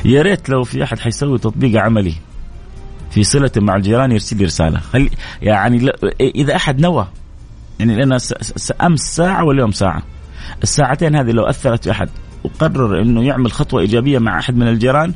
يا 0.05 0.21
ريت 0.21 0.49
لو 0.49 0.63
في 0.63 0.83
أحد 0.83 0.99
حيسوي 0.99 1.37
تطبيق 1.37 1.81
عملي 1.81 2.13
في 3.11 3.23
صلة 3.23 3.51
مع 3.57 3.75
الجيران 3.75 4.11
يرسل 4.11 4.37
لي 4.37 4.45
رسالة. 4.45 4.79
خلي 4.79 5.09
يعني 5.41 5.91
إذا 6.21 6.55
أحد 6.55 6.79
نوى 6.79 7.07
يعني 7.79 7.95
لأن 7.95 8.17
أمس 8.81 9.15
ساعة 9.15 9.43
واليوم 9.43 9.71
ساعة. 9.71 10.03
الساعتين 10.63 11.15
هذه 11.15 11.31
لو 11.31 11.43
أثرت 11.43 11.83
في 11.83 11.91
أحد 11.91 12.09
وقرر 12.43 13.01
أنه 13.01 13.23
يعمل 13.23 13.51
خطوة 13.51 13.81
إيجابية 13.81 14.19
مع 14.19 14.39
أحد 14.39 14.55
من 14.55 14.67
الجيران 14.67 15.13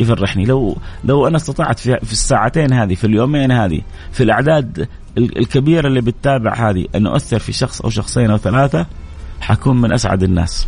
يفرحني 0.00 0.44
لو 0.44 0.76
لو 1.04 1.26
أنا 1.26 1.36
استطعت 1.36 1.78
في, 1.78 1.98
في 2.02 2.12
الساعتين 2.12 2.72
هذه 2.72 2.94
في 2.94 3.06
اليومين 3.06 3.52
هذه 3.52 3.80
في 4.12 4.22
الأعداد 4.22 4.88
الكبيرة 5.18 5.88
اللي 5.88 6.00
بتتابع 6.00 6.54
هذه 6.54 6.86
أن 6.94 7.06
أؤثر 7.06 7.38
في 7.38 7.52
شخص 7.52 7.80
أو 7.80 7.90
شخصين 7.90 8.30
أو 8.30 8.36
ثلاثة 8.36 8.86
حكون 9.40 9.80
من 9.80 9.92
أسعد 9.92 10.22
الناس. 10.22 10.66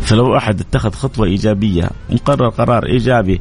فلو 0.00 0.36
أحد 0.36 0.60
اتخذ 0.60 0.92
خطوة 0.92 1.26
إيجابية 1.26 1.90
وقرر 2.12 2.48
قرار 2.48 2.86
إيجابي 2.86 3.40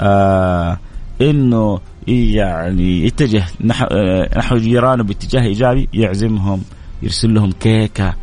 آه 0.00 0.78
إنه 1.20 1.80
يعني 2.06 3.06
يتجه 3.06 3.44
نحو, 3.64 3.86
آه 3.90 4.38
نحو 4.38 4.56
جيرانه 4.56 5.02
باتجاه 5.02 5.42
إيجابي 5.42 5.88
يعزمهم 5.92 6.62
يرسل 7.02 7.34
لهم 7.34 7.52
كيكة 7.52 8.14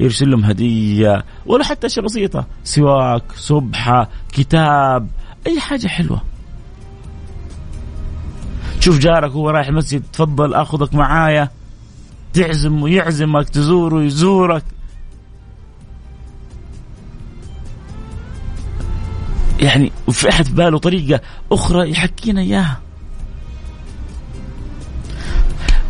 يرسل 0.00 0.30
لهم 0.30 0.44
هدية 0.44 1.24
ولا 1.46 1.64
حتى 1.64 1.86
أشياء 1.86 2.04
بسيطة 2.04 2.46
سواك 2.64 3.22
سبحة 3.34 4.08
كتاب 4.32 5.08
أي 5.46 5.60
حاجة 5.60 5.86
حلوة. 5.86 6.22
تشوف 8.80 8.98
جارك 8.98 9.34
وهو 9.34 9.50
رايح 9.50 9.68
المسجد 9.68 10.02
تفضل 10.12 10.54
آخذك 10.54 10.94
معايا. 10.94 11.48
تعزم 12.32 12.82
ويعزمك 12.82 13.48
تزوره 13.48 14.02
يزورك 14.02 14.64
يعني 19.60 19.92
وفي 20.08 20.28
أحد 20.28 20.54
باله 20.54 20.78
طريقة 20.78 21.20
أخرى 21.52 21.90
يحكينا 21.90 22.40
إياها. 22.40 22.80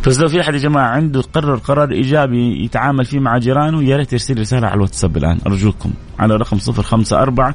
فلو 0.05 0.27
في 0.27 0.41
أحد 0.41 0.53
يا 0.53 0.59
جماعة 0.59 0.87
عنده 0.87 1.21
قرر 1.21 1.55
قرار 1.55 1.91
إيجابي 1.91 2.65
يتعامل 2.65 3.05
فيه 3.05 3.19
مع 3.19 3.37
جيرانه 3.37 3.83
يا 3.83 3.97
ريت 3.97 4.13
يرسل 4.13 4.39
رسالة 4.39 4.67
على 4.67 4.75
الواتساب 4.75 5.17
الآن. 5.17 5.39
أرجوكم 5.47 5.93
على 6.19 6.35
رقم 6.35 6.57
054 6.57 7.53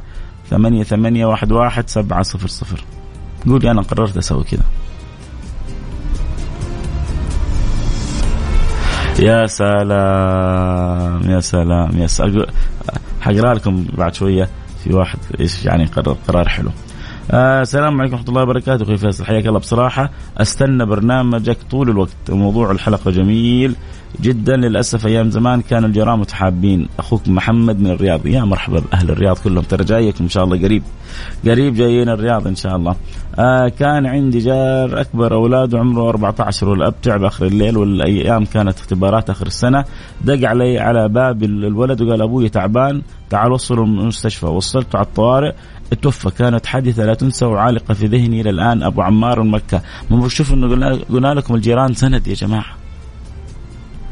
ثمانية 0.51 0.83
ثمانية 0.83 1.27
واحد 1.27 1.53
واحد 1.53 1.89
سبعة 1.89 2.23
صفر 2.23 2.49
صفر. 2.49 2.85
قولي 3.47 3.71
أنا 3.71 3.83
قررت 3.83 4.17
أسوي 4.17 4.45
كذا. 4.45 4.63
يا 9.19 9.47
سلام 9.47 11.31
يا 11.31 11.41
سلام 11.41 11.99
يا 11.99 12.07
سلام. 12.07 12.47
حقرأ 13.21 13.55
لكم 13.55 13.85
بعد 13.99 14.15
شوية 14.15 14.49
في 14.85 14.95
واحد 14.95 15.19
إيش 15.41 15.65
يعني 15.65 15.85
قرر 15.85 16.17
قرار 16.29 16.49
حلو. 16.49 16.71
آه 17.33 17.61
السلام 17.63 18.01
عليكم 18.01 18.15
ورحمة 18.15 18.29
الله 18.29 18.43
وبركاته. 18.43 18.83
أخوي 18.83 18.97
فيصل 18.97 19.25
حياك 19.25 19.47
الله. 19.47 19.59
بصراحة 19.59 20.11
أستنى 20.39 20.87
برنامجك 20.87 21.57
طول 21.71 21.91
الوقت. 21.91 22.31
موضوع 22.31 22.71
الحلقة 22.71 23.11
جميل 23.11 23.77
جدا. 24.21 24.57
للأسف 24.57 25.07
أيام 25.07 25.31
زمان 25.31 25.61
كان 25.61 25.85
الجيران 25.85 26.19
متحابين. 26.19 26.89
أخوك 26.99 27.29
محمد 27.29 27.81
من 27.81 27.91
الرياض. 27.91 28.27
يا 28.27 28.45
مرحبا 28.45 28.81
بأهل 28.81 29.11
الرياض 29.11 29.39
كلهم. 29.39 29.65
ترى 29.65 29.85
جايكم 29.85 30.25
إن 30.25 30.29
شاء 30.29 30.45
الله 30.45 30.59
قريب. 30.63 30.83
قريب 31.47 31.75
جايين 31.75 32.09
الرياض 32.09 32.47
إن 32.47 32.55
شاء 32.55 32.77
الله. 32.77 32.97
آه 33.39 33.69
كان 33.69 34.07
عندي 34.07 34.39
جار 34.39 35.01
أكبر 35.01 35.35
اولاده 35.35 35.79
عمره 35.79 36.09
14 36.09 36.69
والأب 36.69 36.95
تعب 37.03 37.25
آخر 37.25 37.47
الليل 37.47 37.77
والأيام 37.77 38.45
كانت 38.45 38.79
اختبارات 38.79 39.31
آخر 39.31 39.47
السنة. 39.47 39.85
دق 40.25 40.49
علي 40.49 40.79
على 40.79 41.09
باب 41.09 41.43
الولد 41.43 42.03
وقال 42.03 42.23
أبوي 42.23 42.49
تعبان 42.49 43.03
تعال 43.31 43.53
وصله 43.53 43.85
المستشفى. 43.85 44.47
وصلته 44.47 44.97
على 44.97 45.07
الطوارئ. 45.07 45.53
توفى 45.95 46.31
كانت 46.31 46.67
حادثة 46.67 47.05
لا 47.05 47.15
تنسى 47.15 47.45
وعالقة 47.45 47.95
في 47.95 48.07
ذهني 48.07 48.41
إلى 48.41 48.51
الآن 48.51 48.83
أبو 48.83 49.03
عمار 49.03 49.43
مكة. 49.43 49.83
شوفوا 50.27 50.57
إنه 50.57 50.97
قلنا 51.11 51.35
لكم 51.35 51.55
الجيران 51.55 51.95
سند 51.95 52.29
يا 52.29 52.35
جماعة. 52.35 52.77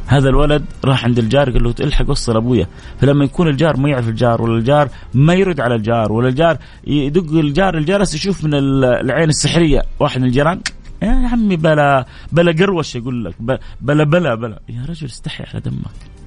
هذا 0.07 0.29
الولد 0.29 0.65
راح 0.85 1.05
عند 1.05 1.19
الجار 1.19 1.51
قال 1.51 1.63
له 1.63 1.75
الحق 1.81 2.11
وصل 2.11 2.37
أبويا. 2.37 2.67
فلما 3.01 3.25
يكون 3.25 3.49
الجار 3.49 3.77
ما 3.77 3.89
يعرف 3.89 4.09
الجار 4.09 4.43
ولا 4.43 4.59
الجار 4.59 4.89
ما 5.15 5.35
يرد 5.35 5.61
على 5.61 5.75
الجار 5.75 6.13
ولا 6.13 6.29
الجار 6.29 6.59
يدق 6.87 7.33
الجار 7.33 7.79
الجرس 7.79 8.15
يشوف 8.15 8.45
من 8.45 8.55
العين 8.55 9.29
السحرية. 9.29 9.83
واحد 10.01 10.21
من 10.21 10.27
الجيران 10.27 10.61
يا 11.03 11.29
عمي 11.33 11.57
بلا 11.57 12.07
بلا 12.33 12.53
قروش 12.53 12.97
يقول 12.97 13.25
لك 13.25 13.35
بلا 13.81 14.05
بلا 14.05 14.35
بلا. 14.35 14.59
يا 14.69 14.85
رجل 14.89 15.07
استحي 15.07 15.45
على 15.45 15.61
دمك. 15.61 16.18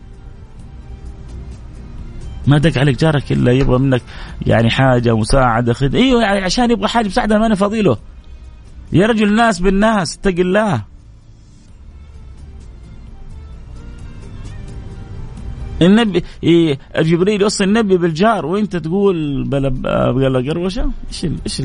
ما 2.48 2.58
دق 2.58 2.78
عليك 2.80 3.00
جارك 3.00 3.32
إلا 3.32 3.52
يبغى 3.52 3.80
منك 3.80 4.02
يعني 4.48 4.70
حاجة 4.70 5.16
مساعدة 5.16 5.74
خد 5.74 5.96
إيوه 5.96 6.22
يعني 6.22 6.40
عشان 6.40 6.72
يبغى 6.72 6.88
حاجة 6.88 7.08
مساعدة 7.08 7.40
ما 7.40 7.46
أنا 7.46 7.56
فاضي 7.56 7.82
له 7.82 7.98
يا 8.94 9.08
رجل 9.08 9.28
الناس 9.28 9.60
بالناس 9.60 10.18
اتق 10.18 10.40
الله. 10.40 10.84
النبي 15.82 16.24
جبريل 16.96 17.42
يوصي 17.42 17.64
النبي 17.64 17.98
بالجار 17.98 18.46
وإنت 18.46 18.76
تقول 18.76 19.44
بلا 19.44 19.70
بلا 20.12 20.52
قروشة؟ 20.52 20.92
إيش 21.08 21.26
إيش 21.46 21.62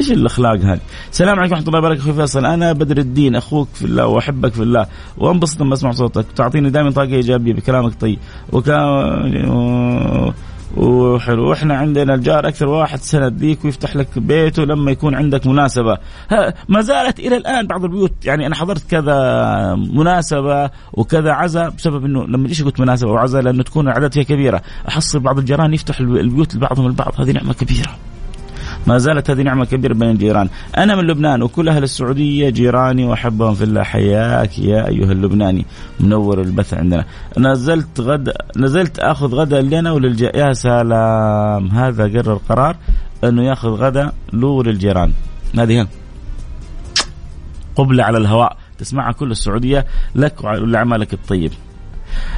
إيش 0.00 0.12
الأخلاق 0.12 0.56
هذه؟ 0.56 0.80
السلام 1.10 1.38
عليكم 1.38 1.54
ورحمة 1.54 1.68
الله 1.68 1.78
وبركاته 1.78 2.02
أخوي 2.02 2.14
فيصل. 2.14 2.46
أنا 2.46 2.72
بدر 2.72 2.98
الدين 2.98 3.36
أخوك 3.36 3.68
في 3.74 3.84
الله 3.84 4.06
وأحبك 4.06 4.52
في 4.52 4.62
الله. 4.62 4.86
وانبسط 5.18 5.60
لما 5.60 5.74
أسمع 5.74 5.90
صوتك. 5.90 6.26
تعطيني 6.36 6.70
دائما 6.70 6.90
طاقة 6.90 7.06
إيجابية 7.06 7.52
بكلامك 7.52 8.00
طيب. 8.00 8.18
وكان 8.52 8.80
وحلو. 10.76 11.50
وإحنا 11.50 11.76
عندنا 11.76 12.14
الجار 12.14 12.48
أكثر 12.48 12.68
واحد 12.68 12.98
سند 12.98 13.40
ليك 13.40 13.64
ويفتح 13.64 13.96
لك 13.96 14.18
بيته 14.18 14.64
لما 14.64 14.90
يكون 14.90 15.14
عندك 15.14 15.46
مناسبة. 15.46 15.98
ما 16.68 16.80
زالت 16.80 17.18
إلى 17.18 17.36
الآن 17.36 17.66
بعض 17.66 17.84
البيوت 17.84 18.12
يعني 18.24 18.46
أنا 18.46 18.54
حضرت 18.54 18.90
كذا 18.90 19.74
مناسبة 19.74 20.70
وكذا 20.92 21.32
عزاء 21.32 21.70
بسبب 21.70 22.04
إنه 22.04 22.26
لما 22.26 22.48
ليش 22.48 22.62
قلت 22.62 22.80
مناسبة 22.80 23.10
وعزاء؟ 23.10 23.42
لأنه 23.42 23.62
تكون 23.62 23.88
الاعداد 23.88 24.12
فيها 24.12 24.22
كبيرة. 24.22 24.62
أحصل 24.88 25.20
بعض 25.20 25.38
الجيران 25.38 25.74
يفتح 25.74 26.00
البيوت 26.00 26.54
لبعضهم 26.54 26.86
البعض. 26.86 27.20
هذه 27.20 27.32
نعمة 27.32 27.52
كبيرة. 27.52 27.90
ما 28.86 28.98
زالت 28.98 29.30
هذه 29.30 29.42
نعمة 29.42 29.64
كبيرة 29.64 29.94
بين 29.94 30.10
الجيران 30.10 30.48
أنا 30.78 30.96
من 30.96 31.06
لبنان 31.06 31.42
وكل 31.42 31.68
أهل 31.68 31.82
السعودية 31.82 32.50
جيراني 32.50 33.04
وأحبهم 33.04 33.54
في 33.54 33.64
الله. 33.64 33.82
حياك 33.82 34.58
يا 34.58 34.88
أيها 34.88 35.12
اللبناني. 35.12 35.66
منور 36.00 36.40
البث 36.40 36.74
عندنا. 36.74 37.04
نزلت 37.38 38.00
غدا 38.00 38.34
نزلت 38.56 38.98
أخذ 38.98 39.34
غدا 39.34 39.60
لنا 39.62 39.92
وللج 39.92 40.20
يا 40.20 40.52
سلام. 40.52 41.68
هذا 41.68 42.04
قرر 42.04 42.40
قرار 42.48 42.76
أنه 43.24 43.42
يأخذ 43.42 43.68
غدا 43.68 44.12
له 44.32 44.48
وللجيران. 44.48 45.12
هذه 45.58 45.86
قبلة 47.76 48.04
على 48.04 48.18
الهواء. 48.18 48.56
تسمعها 48.78 49.12
كل 49.12 49.30
السعودية 49.30 49.86
لك 50.14 50.44
ولعملك 50.44 51.12
الطيب. 51.12 51.52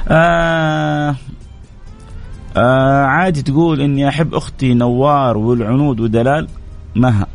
آه 0.07 1.15
آه 2.57 3.05
عادي 3.05 3.41
تقول 3.41 3.81
إني 3.81 4.09
أحب 4.09 4.33
أختي 4.33 4.73
نوار 4.73 5.37
والعنود 5.37 5.99
ودلال. 5.99 6.47
مها. 6.95 7.27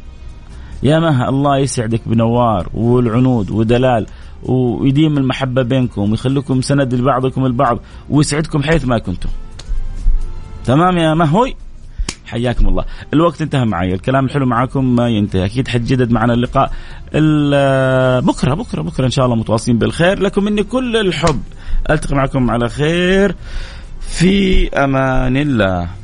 يا 0.83 0.99
مها 0.99 1.29
الله 1.29 1.59
يسعدك 1.59 2.01
بنوار 2.07 2.69
والعنود 2.75 3.51
ودلال 3.51 4.07
ويديم 4.43 5.19
المحبة 5.19 5.63
بينكم 5.63 6.11
ويخليكم 6.11 6.61
سند 6.61 6.95
لبعضكم 6.95 7.47
البعض 7.47 7.79
ويسعدكم 8.11 8.63
حيث 8.63 8.85
ما 8.85 8.99
كنتم. 8.99 9.29
تمام 10.65 10.99
يا 10.99 11.15
مهوي 11.15 11.57
حياكم 12.27 12.69
الله. 12.69 12.85
الوقت 13.13 13.43
انتهى 13.43 13.65
معي. 13.65 13.95
الكلام 13.95 14.25
الحلو 14.25 14.47
معكم 14.47 14.97
ما 14.97 15.09
ينتهي. 15.09 15.45
أكيد 15.45 15.69
حتجدد 15.69 16.11
معنا 16.11 16.35
اللقاء 16.35 16.73
بكرة 18.21 18.55
بكرة 18.55 18.83
بكرة 18.83 19.07
إن 19.07 19.11
شاء 19.11 19.25
الله 19.25 19.37
متواصلين 19.37 19.79
بالخير. 19.79 20.19
لكم 20.19 20.45
مني 20.45 20.63
كل 20.63 20.97
الحب. 20.97 21.43
ألتقي 21.91 22.17
معكم 22.17 22.51
على 22.51 22.69
خير. 22.69 23.35
في 24.11 24.69
أمان 24.69 25.37
الله. 25.37 25.98